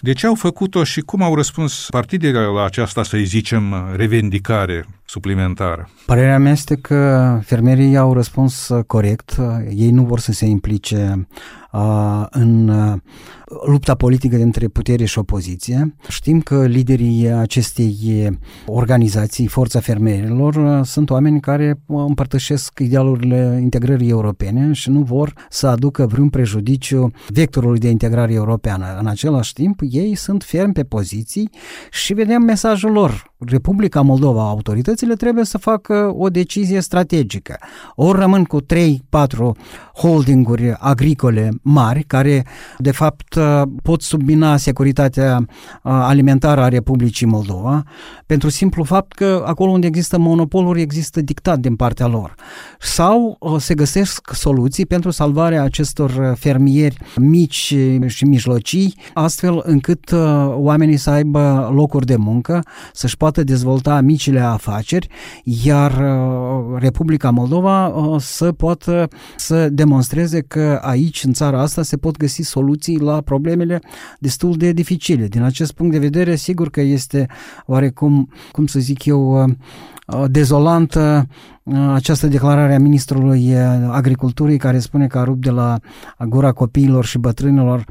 De 0.00 0.12
ce 0.12 0.26
au 0.26 0.34
făcut-o 0.34 0.84
și 0.84 1.00
cum 1.00 1.22
au 1.22 1.34
răspuns 1.34 1.86
partidele 1.90 2.38
la 2.38 2.64
aceasta, 2.64 3.02
să-i 3.02 3.24
zicem, 3.24 3.74
revendicare 3.96 4.86
suplimentară? 5.06 5.88
Părerea 6.06 6.38
mea 6.38 6.52
este 6.52 6.74
că 6.74 7.38
fermierii 7.42 7.96
au 7.96 8.12
răspuns 8.12 8.70
corect. 8.86 9.36
Ei 9.74 9.90
nu 9.90 10.02
vor 10.02 10.18
să 10.18 10.32
se 10.32 10.46
implice 10.46 11.28
în 12.30 12.72
lupta 13.66 13.94
politică 13.94 14.36
dintre 14.36 14.68
putere 14.68 15.04
și 15.04 15.18
opoziție. 15.18 15.94
Știm 16.08 16.40
că 16.40 16.66
liderii 16.66 17.28
acestei 17.28 18.28
organizații, 18.66 19.46
Forța 19.46 19.80
Fermierilor, 19.80 20.80
sunt 20.84 21.10
oameni 21.10 21.40
care 21.40 21.80
împărtășesc 21.86 22.78
idealurile 22.78 23.58
integrării 23.62 24.08
europene 24.08 24.72
și 24.72 24.90
nu 24.90 25.00
vor 25.00 25.32
să 25.48 25.66
aducă 25.66 26.06
vreun 26.06 26.28
prejudiciu 26.28 27.10
vectorului 27.28 27.78
de 27.78 27.88
integrare 27.88 28.32
europeană. 28.32 28.96
În 29.00 29.06
același 29.06 29.52
timp, 29.52 29.80
ei 29.82 30.14
sunt 30.14 30.42
fermi 30.42 30.72
pe 30.72 30.84
poziții 30.84 31.50
și 31.90 32.14
vedem 32.14 32.42
mesajul 32.42 32.92
lor. 32.92 33.34
Republica 33.38 34.00
Moldova, 34.00 34.48
autoritățile 34.48 35.14
trebuie 35.14 35.44
să 35.44 35.58
facă 35.58 36.12
o 36.16 36.28
decizie 36.28 36.80
strategică. 36.80 37.58
Ori 37.94 38.18
rămân 38.18 38.44
cu 38.44 38.60
3-4 38.62 38.64
holdinguri 39.94 40.76
agricole 40.78 41.50
mari, 41.62 42.02
care 42.02 42.46
de 42.78 42.90
fapt 42.90 43.38
pot 43.82 44.02
submina 44.02 44.56
securitatea 44.56 45.46
alimentară 45.82 46.60
a 46.60 46.68
Republicii 46.68 47.26
Moldova, 47.26 47.82
pentru 48.26 48.48
simplu 48.48 48.84
fapt 48.84 49.12
că 49.12 49.42
acolo 49.46 49.70
unde 49.70 49.86
există 49.86 50.18
monopoluri 50.18 50.80
există 50.80 51.20
dictat 51.20 51.58
din 51.58 51.76
partea 51.76 52.06
lor. 52.06 52.34
Sau 52.80 53.38
se 53.58 53.74
găsesc 53.74 54.34
soluții 54.34 54.86
pentru 54.86 55.10
salvarea 55.10 55.62
acestor 55.62 56.34
fermieri 56.38 56.98
mici 57.16 57.74
și 58.06 58.24
mijlocii, 58.24 58.94
astfel 59.14 59.60
încât 59.64 60.12
oamenii 60.54 60.96
să 60.96 61.10
aibă 61.10 61.70
locuri 61.74 62.06
de 62.06 62.16
muncă, 62.16 62.62
să-și 62.92 63.16
poată 63.26 63.44
dezvolta 63.44 64.00
micile 64.00 64.40
afaceri, 64.40 65.08
iar 65.44 66.04
Republica 66.78 67.30
Moldova 67.30 67.92
să 68.18 68.52
poată 68.52 69.08
să 69.36 69.68
demonstreze 69.68 70.40
că 70.40 70.78
aici, 70.82 71.24
în 71.24 71.32
țara 71.32 71.60
asta, 71.60 71.82
se 71.82 71.96
pot 71.96 72.16
găsi 72.16 72.42
soluții 72.42 72.98
la 72.98 73.20
problemele 73.20 73.80
destul 74.18 74.56
de 74.56 74.72
dificile. 74.72 75.26
Din 75.26 75.42
acest 75.42 75.72
punct 75.72 75.92
de 75.92 75.98
vedere, 75.98 76.36
sigur 76.36 76.70
că 76.70 76.80
este 76.80 77.26
oarecum, 77.66 78.28
cum 78.52 78.66
să 78.66 78.78
zic 78.78 79.04
eu, 79.04 79.44
dezolantă 80.26 81.26
această 81.74 82.26
declarare 82.26 82.74
a 82.74 82.78
ministrului 82.78 83.56
agriculturii 83.90 84.58
care 84.58 84.78
spune 84.78 85.06
că 85.06 85.18
a 85.18 85.24
rupt 85.24 85.40
de 85.40 85.50
la 85.50 85.78
gura 86.28 86.52
copiilor 86.52 87.04
și 87.04 87.18
bătrânilor 87.18 87.84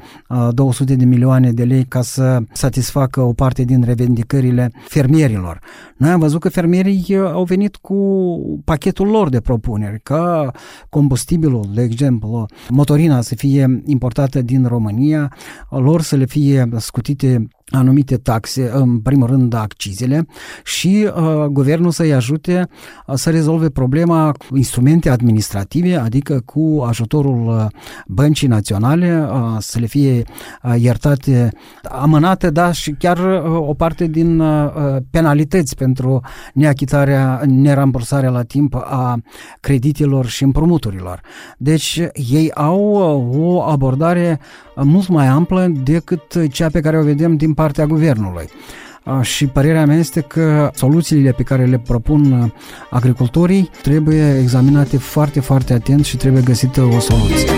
200 0.51 0.95
de 0.95 1.05
milioane 1.05 1.51
de 1.51 1.63
lei 1.63 1.83
ca 1.83 2.01
să 2.01 2.39
satisfacă 2.51 3.21
o 3.21 3.33
parte 3.33 3.63
din 3.63 3.83
revendicările 3.83 4.71
fermierilor. 4.87 5.59
Noi 5.97 6.09
am 6.09 6.19
văzut 6.19 6.39
că 6.39 6.49
fermierii 6.49 7.17
au 7.17 7.43
venit 7.43 7.75
cu 7.75 7.95
pachetul 8.63 9.07
lor 9.07 9.29
de 9.29 9.39
propuneri, 9.39 9.99
ca 10.03 10.51
combustibilul, 10.89 11.65
de 11.73 11.81
exemplu, 11.81 12.45
motorina 12.69 13.21
să 13.21 13.35
fie 13.35 13.81
importată 13.85 14.41
din 14.41 14.65
România, 14.65 15.33
lor 15.69 16.01
să 16.01 16.15
le 16.15 16.25
fie 16.25 16.69
scutite 16.77 17.47
anumite 17.71 18.17
taxe, 18.17 18.71
în 18.73 18.99
primul 18.99 19.27
rând 19.27 19.53
accizele 19.53 20.27
și 20.63 21.09
uh, 21.15 21.45
guvernul 21.45 21.91
să-i 21.91 22.13
ajute 22.13 22.67
uh, 23.07 23.15
să 23.15 23.29
rezolve 23.29 23.69
problema 23.69 24.31
cu 24.31 24.57
instrumente 24.57 25.09
administrative, 25.09 25.95
adică 25.95 26.41
cu 26.45 26.83
ajutorul 26.87 27.47
uh, 27.47 27.65
băncii 28.07 28.47
naționale 28.47 29.27
uh, 29.31 29.55
să 29.59 29.79
le 29.79 29.85
fie 29.85 30.23
uh, 30.63 30.75
iertate 30.77 31.49
amânate, 31.81 32.49
da, 32.49 32.71
și 32.71 32.91
chiar 32.91 33.17
uh, 33.17 33.67
o 33.67 33.73
parte 33.73 34.07
din 34.07 34.39
uh, 34.39 34.69
penalități 35.09 35.75
pentru 35.75 36.21
neachitarea, 36.53 37.41
nerambursarea 37.45 38.29
la 38.29 38.43
timp 38.43 38.75
a 38.75 39.17
creditelor 39.59 40.25
și 40.25 40.43
împrumuturilor. 40.43 41.21
Deci 41.57 42.01
ei 42.31 42.51
au 42.51 42.79
uh, 43.29 43.37
o 43.37 43.61
abordare 43.61 44.39
mult 44.75 45.07
mai 45.07 45.27
amplă 45.27 45.71
decât 45.83 46.51
cea 46.51 46.69
pe 46.69 46.79
care 46.79 46.99
o 46.99 47.03
vedem 47.03 47.35
din 47.35 47.53
partea 47.55 47.85
guvernului. 47.85 48.49
Și 49.21 49.47
părerea 49.47 49.85
mea 49.85 49.97
este 49.97 50.21
că 50.21 50.71
soluțiile 50.75 51.31
pe 51.31 51.43
care 51.43 51.65
le 51.65 51.79
propun 51.79 52.53
agricultorii 52.89 53.69
trebuie 53.81 54.39
examinate 54.39 54.97
foarte, 54.97 55.39
foarte 55.39 55.73
atent 55.73 56.05
și 56.05 56.17
trebuie 56.17 56.41
găsită 56.41 56.81
o 56.81 56.99
soluție. 56.99 57.49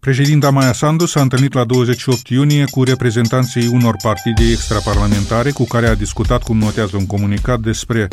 Președinta 0.00 0.50
Maia 0.50 0.72
Sandu 0.72 1.06
s-a 1.06 1.20
întâlnit 1.20 1.52
la 1.52 1.64
28 1.64 2.28
iunie 2.28 2.64
cu 2.70 2.82
reprezentanții 2.82 3.66
unor 3.66 3.96
partide 4.02 4.42
extraparlamentare 4.50 5.50
cu 5.50 5.64
care 5.64 5.86
a 5.86 5.94
discutat, 5.94 6.42
cum 6.42 6.58
notează 6.58 6.96
un 6.96 7.06
comunicat, 7.06 7.60
despre 7.60 8.08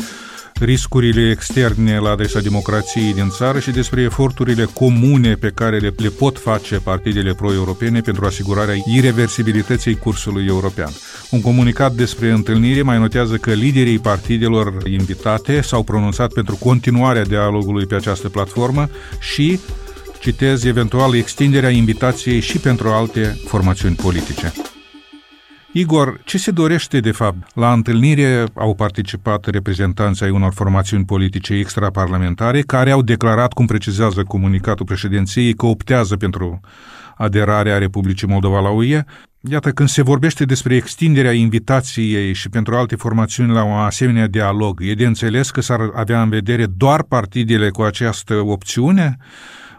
riscurile 0.54 1.30
externe 1.30 1.98
la 1.98 2.10
adresa 2.10 2.40
democrației 2.40 3.14
din 3.14 3.28
țară 3.28 3.58
și 3.58 3.70
despre 3.70 4.00
eforturile 4.02 4.64
comune 4.64 5.34
pe 5.34 5.50
care 5.54 5.78
le, 5.78 5.94
le 5.96 6.08
pot 6.08 6.38
face 6.38 6.76
partidele 6.76 7.34
pro-europene 7.34 8.00
pentru 8.00 8.24
asigurarea 8.24 8.74
irreversibilității 8.86 9.96
cursului 9.96 10.46
european. 10.46 10.90
Un 11.30 11.40
comunicat 11.40 11.92
despre 11.92 12.30
întâlnire 12.30 12.82
mai 12.82 12.98
notează 12.98 13.36
că 13.36 13.52
liderii 13.52 13.98
partidelor 13.98 14.88
invitate 14.88 15.60
s-au 15.60 15.82
pronunțat 15.82 16.32
pentru 16.32 16.56
continuarea 16.56 17.24
dialogului 17.24 17.86
pe 17.86 17.94
această 17.94 18.28
platformă 18.28 18.88
și 19.20 19.60
citez 20.20 20.64
eventual 20.64 21.14
extinderea 21.14 21.70
invitației 21.70 22.40
și 22.40 22.58
pentru 22.58 22.88
alte 22.88 23.40
formațiuni 23.46 23.94
politice. 23.94 24.52
Igor, 25.72 26.20
ce 26.24 26.38
se 26.38 26.50
dorește 26.50 27.00
de 27.00 27.10
fapt? 27.10 27.54
La 27.54 27.72
întâlnire 27.72 28.44
au 28.54 28.74
participat 28.74 29.46
reprezentanții 29.46 30.24
ai 30.24 30.30
unor 30.30 30.52
formațiuni 30.52 31.04
politice 31.04 31.54
extraparlamentare 31.54 32.60
care 32.60 32.90
au 32.90 33.02
declarat, 33.02 33.52
cum 33.52 33.66
precizează 33.66 34.22
comunicatul 34.22 34.86
președinției, 34.86 35.54
că 35.54 35.66
optează 35.66 36.16
pentru 36.16 36.60
aderarea 37.16 37.78
Republicii 37.78 38.28
Moldova 38.28 38.60
la 38.60 38.68
UE. 38.68 39.04
Iată, 39.50 39.70
când 39.70 39.88
se 39.88 40.02
vorbește 40.02 40.44
despre 40.44 40.74
extinderea 40.76 41.32
invitației 41.32 42.32
și 42.32 42.48
pentru 42.48 42.74
alte 42.74 42.96
formațiuni 42.96 43.52
la 43.52 43.62
un 43.62 43.78
asemenea 43.78 44.26
dialog, 44.26 44.80
e 44.82 44.94
de 44.94 45.06
înțeles 45.06 45.50
că 45.50 45.60
s-ar 45.60 45.90
avea 45.94 46.22
în 46.22 46.28
vedere 46.28 46.66
doar 46.66 47.02
partidele 47.02 47.68
cu 47.68 47.82
această 47.82 48.34
opțiune? 48.34 49.16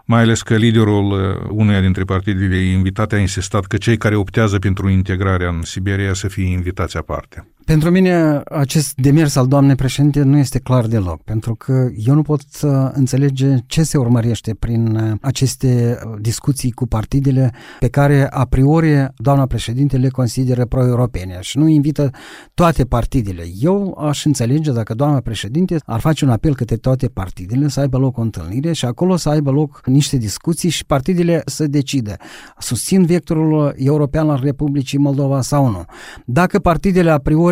Mai 0.05 0.21
ales 0.21 0.41
că 0.41 0.55
liderul 0.55 1.11
uh, 1.11 1.49
uneia 1.49 1.81
dintre 1.81 2.03
partidele 2.03 2.57
invitate 2.57 3.15
a 3.15 3.19
insistat 3.19 3.65
că 3.65 3.77
cei 3.77 3.97
care 3.97 4.15
optează 4.15 4.59
pentru 4.59 4.89
integrarea 4.89 5.49
în 5.49 5.61
Siberia 5.61 6.13
să 6.13 6.27
fie 6.27 6.51
invitați 6.51 6.97
aparte. 6.97 7.47
Pentru 7.65 7.89
mine 7.89 8.41
acest 8.45 8.93
demers 8.95 9.35
al 9.35 9.47
doamnei 9.47 9.75
președinte 9.75 10.21
nu 10.21 10.37
este 10.37 10.59
clar 10.59 10.87
deloc, 10.87 11.23
pentru 11.23 11.55
că 11.55 11.89
eu 12.05 12.13
nu 12.13 12.21
pot 12.21 12.41
să 12.49 12.91
înțelege 12.93 13.55
ce 13.65 13.83
se 13.83 13.97
urmărește 13.97 14.53
prin 14.53 14.95
uh, 14.95 15.11
aceste 15.21 15.99
uh, 16.05 16.13
discuții 16.21 16.71
cu 16.71 16.87
partidele 16.87 17.53
pe 17.79 17.87
care 17.87 18.27
a 18.29 18.45
priori 18.45 19.07
doamna 19.15 19.45
președinte 19.45 19.97
le 19.97 20.07
consideră 20.09 20.65
pro-europene 20.65 21.37
și 21.41 21.57
nu 21.57 21.67
invită 21.67 22.09
toate 22.53 22.85
partidele. 22.85 23.43
Eu 23.59 23.97
aș 24.07 24.25
înțelege 24.25 24.71
dacă 24.71 24.93
doamna 24.93 25.19
președinte 25.19 25.77
ar 25.85 25.99
face 25.99 26.25
un 26.25 26.31
apel 26.31 26.55
către 26.55 26.75
toate 26.75 27.07
partidele 27.07 27.67
să 27.67 27.79
aibă 27.79 27.97
loc 27.97 28.17
o 28.17 28.21
întâlnire 28.21 28.73
și 28.73 28.85
acolo 28.85 29.15
să 29.15 29.29
aibă 29.29 29.51
loc 29.51 29.81
niște 29.85 30.17
discuții 30.17 30.69
și 30.69 30.85
partidele 30.85 31.41
să 31.45 31.67
decide 31.67 32.15
susțin 32.59 33.05
vectorul 33.05 33.73
european 33.77 34.29
al 34.29 34.39
Republicii 34.43 34.97
Moldova 34.97 35.41
sau 35.41 35.69
nu. 35.69 35.83
Dacă 36.25 36.59
partidele 36.59 37.11
a 37.11 37.17
priori 37.17 37.50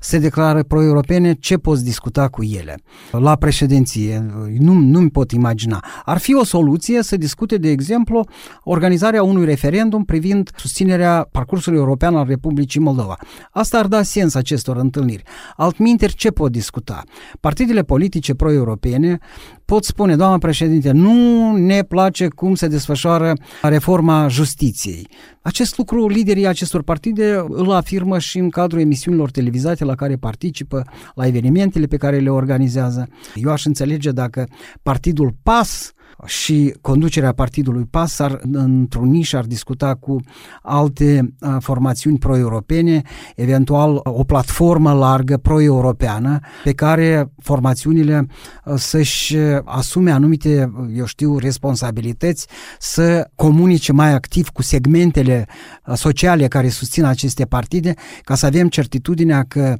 se 0.00 0.18
declară 0.18 0.62
pro-europene, 0.62 1.34
ce 1.34 1.56
poți 1.56 1.84
discuta 1.84 2.28
cu 2.28 2.42
ele? 2.42 2.76
La 3.10 3.36
președinție, 3.36 4.26
nu, 4.58 4.72
nu-mi 4.72 5.10
pot 5.10 5.30
imagina. 5.30 5.84
Ar 6.04 6.18
fi 6.18 6.34
o 6.34 6.44
soluție 6.44 7.02
să 7.02 7.16
discute, 7.16 7.56
de 7.56 7.70
exemplu, 7.70 8.24
organizarea 8.62 9.22
unui 9.22 9.44
referendum 9.44 10.04
privind 10.04 10.50
susținerea 10.56 11.28
parcursului 11.32 11.78
european 11.78 12.16
al 12.16 12.26
Republicii 12.26 12.80
Moldova. 12.80 13.16
Asta 13.50 13.78
ar 13.78 13.86
da 13.86 14.02
sens 14.02 14.34
acestor 14.34 14.76
întâlniri. 14.76 15.22
Altminteri, 15.56 16.14
ce 16.14 16.30
pot 16.30 16.52
discuta? 16.52 17.02
Partidele 17.40 17.82
politice 17.82 18.34
pro-europene 18.34 19.18
pot 19.66 19.84
spune, 19.84 20.16
doamna 20.16 20.38
președinte, 20.38 20.90
nu 20.90 21.52
ne 21.56 21.82
place 21.82 22.28
cum 22.28 22.54
se 22.54 22.68
desfășoară 22.68 23.32
reforma 23.62 24.28
justiției. 24.28 25.08
Acest 25.42 25.78
lucru, 25.78 26.08
liderii 26.08 26.46
acestor 26.46 26.82
partide 26.82 27.44
îl 27.48 27.70
afirmă 27.70 28.18
și 28.18 28.38
în 28.38 28.50
cadrul 28.50 28.80
emisiunilor 28.80 29.30
televizate 29.30 29.84
la 29.84 29.94
care 29.94 30.16
participă, 30.16 30.84
la 31.14 31.26
evenimentele 31.26 31.86
pe 31.86 31.96
care 31.96 32.18
le 32.18 32.30
organizează. 32.30 33.08
Eu 33.34 33.50
aș 33.50 33.64
înțelege 33.64 34.10
dacă 34.10 34.48
partidul 34.82 35.34
PAS 35.42 35.92
și 36.24 36.74
conducerea 36.80 37.32
partidului 37.32 37.84
PAS 37.84 38.12
s-ar 38.12 38.40
întruni 38.52 39.22
și 39.22 39.36
ar 39.36 39.44
discuta 39.44 39.94
cu 39.94 40.20
alte 40.62 41.34
formațiuni 41.58 42.18
pro-europene, 42.18 43.02
eventual 43.34 44.00
o 44.02 44.24
platformă 44.24 44.92
largă 44.92 45.36
pro-europeană 45.36 46.38
pe 46.64 46.72
care 46.72 47.32
formațiunile 47.42 48.26
să-și 48.74 49.36
asume 49.64 50.10
anumite, 50.10 50.72
eu 50.94 51.04
știu, 51.04 51.38
responsabilități, 51.38 52.46
să 52.78 53.30
comunice 53.34 53.92
mai 53.92 54.12
activ 54.12 54.48
cu 54.48 54.62
segmentele 54.62 55.46
sociale 55.94 56.48
care 56.48 56.68
susțin 56.68 57.04
aceste 57.04 57.44
partide, 57.44 57.94
ca 58.22 58.34
să 58.34 58.46
avem 58.46 58.68
certitudinea 58.68 59.44
că 59.48 59.76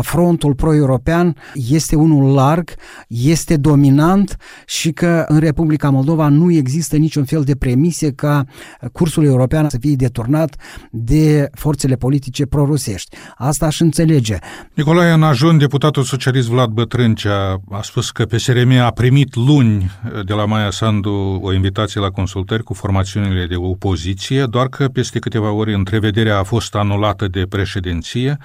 frontul 0.00 0.54
pro-european 0.54 1.36
este 1.54 1.96
unul 1.96 2.34
larg, 2.34 2.70
este 3.08 3.56
dominant 3.56 4.36
și 4.66 4.92
că 4.92 5.24
în 5.28 5.38
Republica 5.38 5.75
Moldova 5.84 6.28
nu 6.28 6.52
există 6.52 6.96
niciun 6.96 7.24
fel 7.24 7.42
de 7.42 7.56
premise 7.56 8.12
ca 8.12 8.44
cursul 8.92 9.24
european 9.24 9.68
să 9.68 9.76
fie 9.80 9.94
deturnat 9.94 10.56
de 10.90 11.48
forțele 11.52 11.94
politice 11.94 12.46
prorusești. 12.46 13.16
Asta 13.36 13.66
aș 13.66 13.80
înțelege. 13.80 14.36
Nicolae 14.74 15.16
Najun, 15.16 15.58
deputatul 15.58 16.02
socialist 16.02 16.48
Vlad 16.48 16.70
Bătrâncea, 16.70 17.60
a 17.70 17.82
spus 17.82 18.10
că 18.10 18.24
PSRM 18.24 18.70
a 18.80 18.90
primit 18.90 19.34
luni 19.34 19.90
de 20.24 20.32
la 20.32 20.44
Maia 20.44 20.70
Sandu 20.70 21.38
o 21.42 21.52
invitație 21.52 22.00
la 22.00 22.10
consultări 22.10 22.62
cu 22.62 22.74
formațiunile 22.74 23.46
de 23.46 23.56
opoziție, 23.56 24.44
doar 24.44 24.68
că 24.68 24.88
peste 24.88 25.18
câteva 25.18 25.50
ori 25.50 25.74
întrevederea 25.74 26.38
a 26.38 26.42
fost 26.42 26.74
anulată 26.74 27.28
de 27.28 27.46
președinție. 27.48 28.38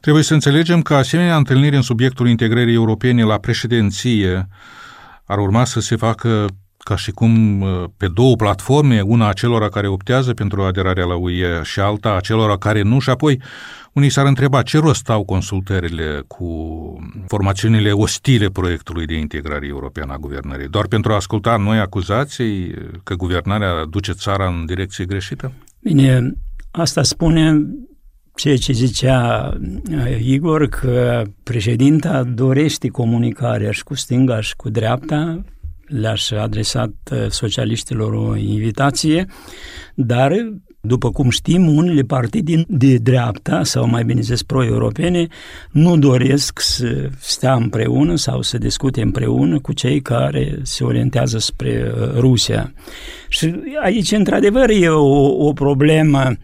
Trebuie 0.00 0.22
să 0.22 0.34
înțelegem 0.34 0.82
că 0.82 0.94
asemenea 0.94 1.36
întâlniri 1.36 1.76
în 1.76 1.82
subiectul 1.82 2.28
integrării 2.28 2.74
europene 2.74 3.22
la 3.22 3.38
președinție 3.38 4.48
ar 5.24 5.38
urma 5.38 5.64
să 5.64 5.80
se 5.80 5.96
facă 5.96 6.46
ca 6.90 6.96
și 6.96 7.10
cum 7.10 7.60
uh, 7.60 7.84
pe 7.96 8.08
două 8.08 8.36
platforme, 8.36 9.00
una 9.00 9.28
a 9.28 9.32
celor 9.32 9.68
care 9.68 9.88
optează 9.88 10.34
pentru 10.34 10.62
aderarea 10.62 11.04
la 11.04 11.16
UE 11.16 11.62
și 11.62 11.80
alta 11.80 12.14
a 12.14 12.20
celor 12.20 12.58
care 12.58 12.82
nu 12.82 12.98
și 12.98 13.10
apoi 13.10 13.40
unii 13.92 14.08
s-ar 14.08 14.26
întreba 14.26 14.62
ce 14.62 14.78
rost 14.78 15.10
au 15.10 15.24
consultările 15.24 16.22
cu 16.26 16.48
formațiunile 17.26 17.92
ostile 17.92 18.48
proiectului 18.48 19.06
de 19.06 19.14
integrare 19.14 19.66
europeană 19.66 20.12
a 20.12 20.16
guvernării, 20.16 20.68
doar 20.68 20.86
pentru 20.86 21.12
a 21.12 21.14
asculta 21.14 21.56
noi 21.56 21.78
acuzații 21.78 22.74
că 23.02 23.14
guvernarea 23.14 23.84
duce 23.90 24.12
țara 24.12 24.46
în 24.46 24.66
direcție 24.66 25.04
greșită? 25.04 25.52
Bine, 25.80 26.32
asta 26.70 27.02
spune 27.02 27.66
ceea 28.34 28.56
ce 28.56 28.72
zicea 28.72 29.50
uh, 29.90 30.20
Igor, 30.20 30.68
că 30.68 31.22
președinta 31.42 32.22
dorește 32.22 32.88
comunicarea 32.88 33.70
și 33.70 33.82
cu 33.82 33.94
stânga 33.94 34.40
și 34.40 34.56
cu 34.56 34.68
dreapta, 34.68 35.44
le-aș 35.90 36.30
adresat 36.30 36.92
uh, 37.12 37.26
socialiștilor 37.28 38.12
o 38.12 38.36
invitație, 38.36 39.26
dar 39.94 40.32
după 40.80 41.10
cum 41.10 41.30
știm, 41.30 41.76
unele 41.76 42.02
partide 42.02 42.64
de 42.68 42.96
dreapta, 42.96 43.64
sau 43.64 43.86
mai 43.86 44.04
bine 44.04 44.20
zis 44.20 44.42
pro-europene, 44.42 45.26
nu 45.70 45.98
doresc 45.98 46.60
să 46.60 47.08
stea 47.18 47.54
împreună 47.54 48.16
sau 48.16 48.42
să 48.42 48.58
discute 48.58 49.02
împreună 49.02 49.60
cu 49.60 49.72
cei 49.72 50.00
care 50.00 50.58
se 50.62 50.84
orientează 50.84 51.38
spre 51.38 51.92
uh, 51.94 52.10
Rusia. 52.14 52.72
Și 53.28 53.54
aici, 53.82 54.12
într-adevăr, 54.12 54.70
e 54.70 54.88
o, 54.88 55.46
o 55.46 55.52
problemă 55.52 56.36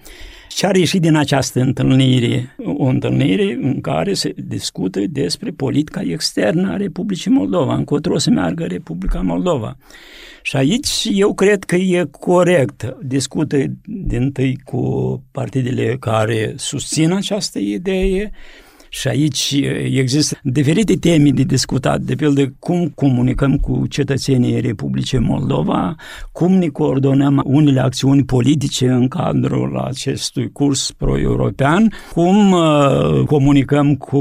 ce 0.56 0.66
a 0.66 0.70
ieșit 0.74 1.00
din 1.00 1.14
această 1.14 1.60
întâlnire? 1.60 2.56
O 2.64 2.84
întâlnire 2.84 3.58
în 3.60 3.80
care 3.80 4.14
se 4.14 4.34
discută 4.36 5.00
despre 5.00 5.50
politica 5.50 6.00
externă 6.00 6.72
a 6.72 6.76
Republicii 6.76 7.30
Moldova, 7.30 7.74
încotro 7.74 8.18
să 8.18 8.30
meargă 8.30 8.64
Republica 8.64 9.20
Moldova. 9.20 9.76
Și 10.42 10.56
aici 10.56 11.08
eu 11.12 11.34
cred 11.34 11.64
că 11.64 11.76
e 11.76 12.08
corect. 12.10 12.96
Discută 13.02 13.56
din 13.84 14.32
tâi 14.32 14.58
cu 14.64 15.22
partidele 15.30 15.96
care 16.00 16.54
susțin 16.56 17.12
această 17.12 17.58
idee, 17.58 18.30
și 19.00 19.08
aici 19.08 19.54
există 19.92 20.38
diferite 20.42 20.94
teme 20.94 21.30
de 21.30 21.42
discutat, 21.42 22.00
de 22.00 22.14
pildă 22.14 22.54
cum 22.58 22.88
comunicăm 22.94 23.56
cu 23.56 23.86
cetățenii 23.86 24.60
Republicii 24.60 25.18
Moldova, 25.18 25.94
cum 26.32 26.52
ne 26.52 26.66
coordonăm 26.66 27.42
unele 27.44 27.80
acțiuni 27.80 28.24
politice 28.24 28.88
în 28.88 29.08
cadrul 29.08 29.78
acestui 29.78 30.52
curs 30.52 30.92
pro-european, 30.92 31.92
cum 32.14 32.52
uh, 32.52 33.24
comunicăm 33.26 33.94
cu, 33.94 34.18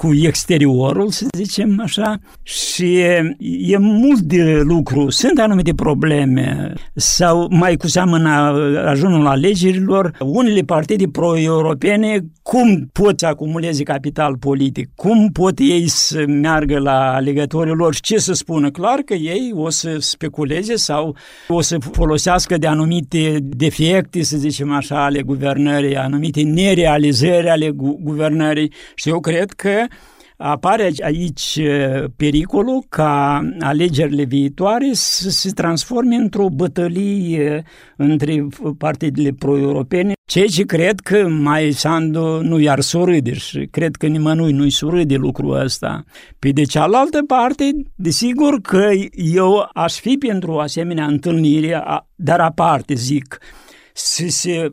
cu 0.00 0.14
exteriorul, 0.14 1.10
să 1.10 1.26
zicem 1.36 1.80
așa, 1.82 2.18
și 2.42 2.98
e 3.60 3.76
mult 3.78 4.20
de 4.20 4.60
lucru. 4.64 5.10
Sunt 5.10 5.38
anumite 5.38 5.74
probleme 5.74 6.72
sau 6.94 7.46
mai 7.50 7.76
cu 7.76 7.86
seamă 7.86 8.16
în 8.16 8.26
ajunul 8.76 9.26
alegerilor, 9.26 10.16
unele 10.20 10.60
partide 10.60 11.08
pro-europene 11.08 12.18
cum 12.42 12.88
pot 12.92 13.18
să 13.18 13.26
acumuleze 13.26 13.70
creeze 13.70 13.82
capital 13.82 14.36
politic. 14.36 14.88
Cum 14.94 15.28
pot 15.32 15.58
ei 15.58 15.88
să 15.88 16.24
meargă 16.26 16.78
la 16.78 17.12
alegătorii 17.14 17.74
lor 17.74 17.94
și 17.94 18.00
ce 18.00 18.18
să 18.18 18.32
spună? 18.32 18.70
Clar 18.70 18.98
că 18.98 19.14
ei 19.14 19.52
o 19.54 19.70
să 19.70 19.96
speculeze 19.98 20.76
sau 20.76 21.16
o 21.48 21.60
să 21.60 21.78
folosească 21.92 22.58
de 22.58 22.66
anumite 22.66 23.38
defecte, 23.42 24.22
să 24.22 24.36
zicem 24.36 24.72
așa, 24.72 25.04
ale 25.04 25.22
guvernării, 25.22 25.96
anumite 25.96 26.42
nerealizări 26.42 27.48
ale 27.48 27.70
gu- 27.70 27.98
guvernării 28.02 28.72
și 28.94 29.08
eu 29.08 29.20
cred 29.20 29.50
că 29.50 29.72
apare 30.36 30.92
aici 31.02 31.60
pericolul 32.16 32.84
ca 32.88 33.42
alegerile 33.60 34.24
viitoare 34.24 34.90
să 34.92 35.30
se 35.30 35.50
transforme 35.50 36.14
într-o 36.14 36.48
bătălie 36.48 37.64
între 37.96 38.46
partidele 38.78 39.30
pro-europene, 39.30 40.12
ceea 40.24 40.46
ce 40.46 40.62
cred 40.62 41.00
că 41.00 41.28
mai 41.28 41.70
Sandu 41.72 42.42
nu 42.42 42.58
i-ar 42.58 42.80
surâde 42.80 43.34
și 43.34 43.68
cred 43.70 43.96
că 43.96 44.06
nimănui 44.06 44.52
nu-i 44.52 44.70
surâde 44.70 45.14
lucrul 45.14 45.60
ăsta. 45.60 46.04
Pe 46.38 46.50
de 46.50 46.62
cealaltă 46.62 47.22
parte, 47.26 47.70
desigur 47.94 48.60
că 48.60 48.90
eu 49.12 49.68
aș 49.72 49.94
fi 49.94 50.16
pentru 50.16 50.52
o 50.52 50.58
asemenea 50.58 51.06
întâlnire, 51.06 51.82
dar 52.14 52.40
aparte 52.40 52.94
zic, 52.94 53.38
să 53.94 54.24
se 54.28 54.70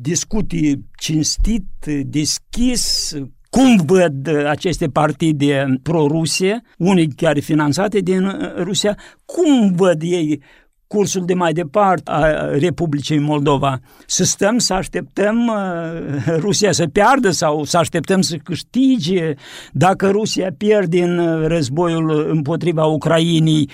discute 0.00 0.80
cinstit, 0.98 1.66
deschis, 2.04 3.14
cum 3.50 3.76
văd 3.86 4.44
aceste 4.46 4.86
partide 4.86 5.80
pro-Rusie, 5.82 6.62
unii 6.78 7.08
chiar 7.08 7.40
finanțate 7.40 7.98
din 7.98 8.24
uh, 8.24 8.54
Rusia, 8.56 8.98
cum 9.24 9.72
văd 9.74 10.02
ei 10.02 10.42
cursul 10.86 11.24
de 11.24 11.34
mai 11.34 11.52
departe 11.52 12.10
a 12.10 12.48
Republicii 12.58 13.18
Moldova. 13.18 13.80
Să 14.06 14.24
stăm 14.24 14.58
să 14.58 14.74
așteptăm 14.74 15.46
uh, 15.46 16.34
Rusia 16.46 16.72
să 16.72 16.86
piardă 16.86 17.30
sau 17.30 17.64
să 17.64 17.78
așteptăm 17.78 18.20
să 18.20 18.36
câștige. 18.36 19.34
Dacă 19.72 20.10
Rusia 20.10 20.50
pierde 20.56 21.02
în 21.02 21.18
uh, 21.18 21.46
războiul 21.46 22.28
împotriva 22.30 22.84
Ucrainei, 22.84 23.70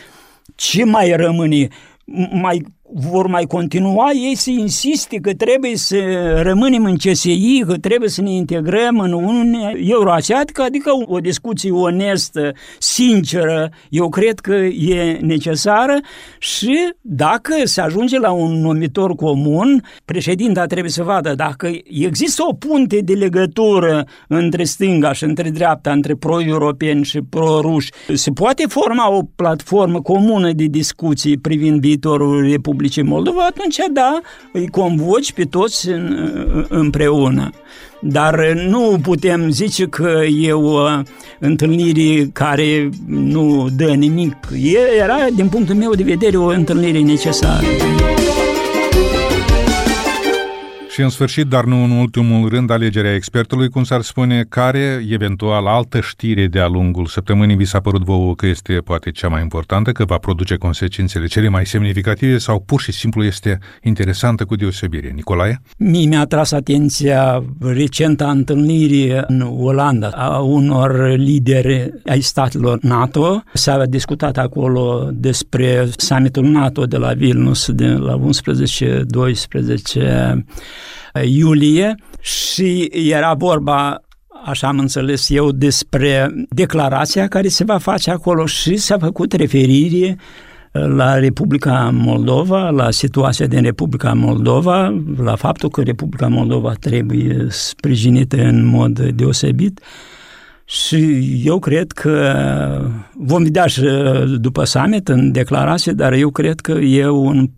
ce 0.54 0.84
mai 0.84 1.16
rămâne? 1.16 1.68
Mai 2.30 2.62
vor 2.92 3.26
mai 3.26 3.44
continua 3.44 4.10
ei 4.12 4.34
să 4.34 4.50
insiste 4.50 5.16
că 5.16 5.34
trebuie 5.34 5.76
să 5.76 5.96
rămânem 6.42 6.84
în 6.84 6.96
CSI, 6.96 7.62
că 7.66 7.76
trebuie 7.76 8.08
să 8.08 8.22
ne 8.22 8.30
integrăm 8.30 8.98
în 8.98 9.12
Uniunea 9.12 9.72
Euroasiatică, 9.76 10.62
adică 10.62 10.90
o 11.04 11.18
discuție 11.18 11.70
onestă, 11.70 12.52
sinceră, 12.78 13.70
eu 13.88 14.08
cred 14.08 14.38
că 14.38 14.54
e 14.54 15.18
necesară. 15.20 16.00
Și 16.38 16.92
dacă 17.00 17.54
se 17.64 17.80
ajunge 17.80 18.18
la 18.18 18.30
un 18.30 18.60
numitor 18.60 19.14
comun, 19.14 19.84
președinta 20.04 20.66
trebuie 20.66 20.90
să 20.90 21.02
vadă 21.02 21.34
dacă 21.34 21.70
există 21.84 22.42
o 22.48 22.54
punte 22.54 23.00
de 23.00 23.12
legătură 23.12 24.06
între 24.28 24.64
stânga 24.64 25.12
și 25.12 25.24
între 25.24 25.50
dreapta, 25.50 25.90
între 25.92 26.14
pro-europeni 26.14 27.04
și 27.04 27.20
pro-ruși, 27.30 27.90
se 28.14 28.30
poate 28.30 28.64
forma 28.68 29.10
o 29.10 29.22
platformă 29.36 30.00
comună 30.00 30.52
de 30.52 30.64
discuții 30.64 31.38
privind 31.38 31.80
viitorul 31.80 32.40
Republicii 32.40 32.72
Republicii 32.74 33.02
Moldova, 33.02 33.44
atunci 33.44 33.76
da, 33.92 34.20
îi 34.52 34.68
convoci 34.68 35.32
pe 35.32 35.44
toți 35.44 35.88
în, 35.88 36.66
împreună. 36.68 37.50
Dar 38.00 38.52
nu 38.68 38.98
putem 39.02 39.50
zice 39.50 39.87
că 39.87 40.20
e 40.40 40.52
o 40.52 40.76
întâlnire 41.38 42.28
care 42.32 42.88
nu 43.06 43.68
dă 43.76 43.87
nimic. 43.87 44.37
Era, 45.00 45.16
din 45.34 45.48
punctul 45.48 45.74
meu 45.74 45.94
de 45.94 46.02
vedere, 46.02 46.37
o 46.37 46.46
întâlnire 46.46 46.98
necesară. 46.98 47.66
Și 50.94 51.00
în 51.00 51.09
sfârșit, 51.09 51.46
dar 51.46 51.64
nu 51.64 51.85
în 51.85 51.90
ultimul 51.90 52.48
rând, 52.48 52.70
alegerea 52.70 53.14
expertului, 53.14 53.68
cum 53.68 53.85
s-ar 53.85 54.00
spune, 54.00 54.44
care, 54.48 55.04
eventual, 55.09 55.66
altă 55.66 56.00
știre 56.00 56.46
de-a 56.46 56.66
lungul 56.66 57.07
săptămânii 57.07 57.57
vi 57.57 57.64
s-a 57.64 57.80
părut 57.80 58.02
vouă 58.02 58.35
că 58.35 58.46
este 58.46 58.72
poate 58.72 59.11
cea 59.11 59.28
mai 59.28 59.42
importantă, 59.42 59.92
că 59.92 60.04
va 60.04 60.18
produce 60.18 60.57
consecințele 60.57 61.26
cele 61.26 61.48
mai 61.48 61.66
semnificative 61.66 62.38
sau 62.38 62.61
pur 62.61 62.80
și 62.80 62.92
simplu 62.92 63.24
este 63.24 63.59
interesantă 63.83 64.44
cu 64.44 64.57
deosebire. 64.57 65.12
Nicolae? 65.14 65.61
Mie 65.78 66.07
mi-a 66.07 66.24
tras 66.24 66.52
atenția 66.52 67.44
recenta 67.61 68.30
întâlnire 68.30 69.24
în 69.26 69.40
Olanda 69.40 70.09
a 70.09 70.38
unor 70.38 71.16
lideri 71.16 71.90
ai 72.07 72.20
statelor 72.20 72.78
NATO. 72.83 73.42
S-a 73.52 73.87
discutat 73.87 74.37
acolo 74.37 75.09
despre 75.12 75.88
summitul 75.96 76.44
NATO 76.44 76.87
de 76.87 76.96
la 76.96 77.12
Vilnius 77.12 77.70
de 77.70 77.87
la 77.87 78.18
11-12 78.18 78.20
iulie 81.24 81.94
și 82.20 82.90
era 82.92 83.34
vorba 83.34 83.98
așa 84.44 84.68
am 84.68 84.78
înțeles 84.78 85.30
eu, 85.30 85.52
despre 85.52 86.34
declarația 86.48 87.28
care 87.28 87.48
se 87.48 87.64
va 87.64 87.78
face 87.78 88.10
acolo 88.10 88.46
și 88.46 88.76
s-a 88.76 88.98
făcut 88.98 89.32
referire 89.32 90.16
la 90.72 91.18
Republica 91.18 91.90
Moldova, 91.92 92.70
la 92.70 92.90
situația 92.90 93.46
din 93.46 93.62
Republica 93.62 94.12
Moldova, 94.12 95.02
la 95.16 95.36
faptul 95.36 95.68
că 95.70 95.82
Republica 95.82 96.28
Moldova 96.28 96.72
trebuie 96.80 97.46
sprijinită 97.48 98.36
în 98.36 98.64
mod 98.64 99.00
deosebit 99.00 99.80
și 100.64 101.20
eu 101.44 101.59
cred 101.59 101.92
că 101.92 102.35
vom 103.14 103.42
vedea 103.42 103.66
și 103.66 103.83
după 104.40 104.64
summit 104.64 105.09
în 105.09 105.33
declarație, 105.33 105.92
dar 105.92 106.12
eu 106.12 106.31
cred 106.31 106.61
că 106.61 106.72
e 106.72 107.09
un 107.09 107.50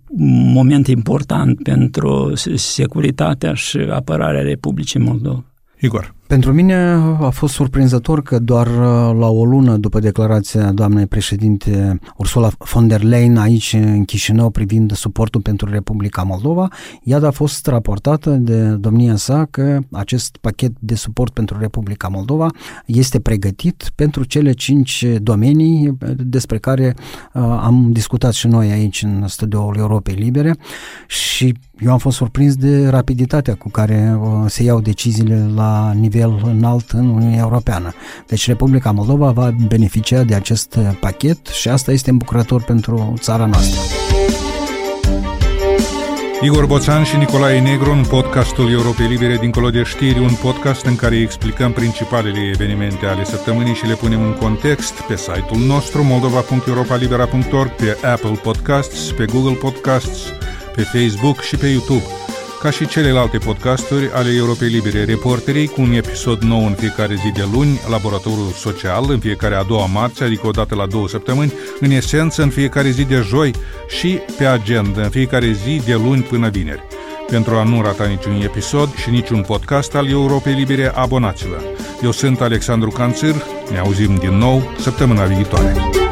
moment 0.53 0.87
important 0.87 1.63
pentru 1.63 2.33
securitatea 2.55 3.55
și 3.55 3.79
apărarea 3.79 4.43
Republicii 4.43 5.01
Moldova. 5.01 5.45
Igor. 5.79 6.16
Pentru 6.27 6.53
mine 6.53 6.75
a 7.21 7.31
fost 7.31 7.55
surprinzător 7.55 8.23
că 8.23 8.39
doar 8.39 8.67
uh, 8.67 9.19
la 9.19 9.29
o 9.29 9.45
lună 9.45 9.77
după 9.77 10.01
declarația 10.01 10.73
doamnei 10.73 11.07
președinte 11.07 11.99
Ursula 12.17 12.51
von 12.59 12.89
der 12.89 13.03
Leyen 13.03 13.37
aici 13.37 13.73
în 13.73 14.05
Chișinău 14.05 14.51
privind 14.51 14.93
suportul 14.93 15.41
pentru 15.41 15.71
Republica 15.71 16.23
Moldova, 16.23 16.69
ea 17.03 17.21
a 17.23 17.31
fost 17.31 17.67
raportată 17.67 18.31
de 18.31 18.69
domnia 18.69 19.17
sa 19.17 19.47
că 19.51 19.79
acest 19.93 20.37
pachet 20.37 20.73
de 20.79 20.95
suport 20.95 21.33
pentru 21.33 21.59
Republica 21.59 22.09
Moldova 22.09 22.51
este 22.87 23.21
pregătit 23.21 23.91
pentru 23.95 24.25
cele 24.25 24.53
cinci 24.53 25.07
domenii 25.23 25.97
despre 26.17 26.59
care 26.59 26.95
uh, 27.33 27.43
am 27.43 27.89
discutat 27.93 28.33
și 28.33 28.47
noi 28.47 28.71
aici 28.71 29.03
în 29.03 29.25
studioul 29.29 29.77
Europei 29.79 30.15
Libere 30.15 30.57
și 31.07 31.55
eu 31.79 31.93
am 31.93 31.99
fost 31.99 32.17
surprins 32.17 32.55
de 32.55 32.89
rapiditatea 32.89 33.55
cu 33.55 33.69
care 33.69 34.19
uh, 34.21 34.29
se 34.47 34.63
iau 34.63 34.81
deciziile 34.81 35.51
la 35.55 35.93
nivel 35.93 36.41
înalt 36.45 36.91
în 36.91 37.09
Uniunea 37.09 37.39
Europeană. 37.39 37.93
Deci 38.27 38.47
Republica 38.47 38.91
Moldova 38.91 39.31
va 39.31 39.55
beneficia 39.69 40.23
de 40.23 40.35
acest 40.35 40.79
pachet 41.01 41.47
și 41.47 41.69
asta 41.69 41.93
este 41.93 42.11
îmbucurător 42.11 42.63
pentru 42.63 43.15
țara 43.19 43.47
noastră. 43.47 43.81
Igor 46.41 46.67
Boțan 46.67 47.05
și 47.05 47.17
Nicolae 47.17 47.61
Negru 47.61 47.91
în 47.91 48.05
podcastul 48.09 48.71
Europei 48.71 49.07
Libere 49.07 49.37
dincolo 49.37 49.71
de 49.71 49.83
știri, 49.83 50.19
un 50.19 50.35
podcast 50.43 50.85
în 50.85 50.97
care 50.97 51.17
explicăm 51.17 51.73
principalele 51.73 52.51
evenimente 52.53 53.07
ale 53.07 53.25
săptămânii 53.25 53.75
și 53.75 53.87
le 53.87 53.95
punem 53.95 54.23
în 54.23 54.33
context 54.33 54.93
pe 54.93 55.17
site-ul 55.17 55.61
nostru 55.67 56.05
moldova.europalibera.org, 56.05 57.71
pe 57.71 57.97
Apple 58.07 58.41
Podcasts, 58.43 59.11
pe 59.11 59.25
Google 59.25 59.55
Podcasts, 59.55 60.19
pe 60.77 60.83
Facebook 60.83 61.41
și 61.41 61.57
pe 61.57 61.67
YouTube. 61.67 62.05
Ca 62.61 62.71
și 62.71 62.87
celelalte 62.87 63.39
podcasturi 63.39 64.11
ale 64.13 64.35
Europei 64.35 64.69
Libere, 64.69 65.05
reporterii 65.05 65.67
cu 65.67 65.81
un 65.81 65.93
episod 65.93 66.43
nou 66.43 66.67
în 66.67 66.75
fiecare 66.75 67.15
zi 67.15 67.31
de 67.33 67.45
luni, 67.53 67.81
laboratorul 67.91 68.51
social 68.57 69.05
în 69.09 69.19
fiecare 69.19 69.55
a 69.55 69.63
doua 69.63 69.87
marți, 69.87 70.23
adică 70.23 70.47
o 70.47 70.51
dată 70.51 70.75
la 70.75 70.87
două 70.87 71.09
săptămâni, 71.09 71.53
în 71.81 71.91
esență 71.91 72.43
în 72.43 72.51
fiecare 72.51 72.91
zi 72.91 73.05
de 73.05 73.25
joi 73.29 73.51
și 73.89 74.19
pe 74.39 74.45
agenda 74.45 75.03
în 75.03 75.11
fiecare 75.11 75.53
zi 75.53 75.83
de 75.85 75.95
luni 75.95 76.23
până 76.23 76.49
vineri. 76.49 76.83
Pentru 77.27 77.55
a 77.55 77.63
nu 77.63 77.83
rata 77.83 78.05
niciun 78.05 78.41
episod 78.43 78.95
și 78.95 79.11
niciun 79.11 79.41
podcast 79.41 79.95
al 79.95 80.09
Europei 80.09 80.53
Libere, 80.53 80.93
abonați-vă. 80.95 81.63
Eu 82.03 82.11
sunt 82.11 82.41
Alexandru 82.41 82.91
Canțir, 82.91 83.35
ne 83.71 83.79
auzim 83.79 84.15
din 84.15 84.37
nou 84.39 84.75
săptămâna 84.79 85.25
viitoare. 85.25 86.06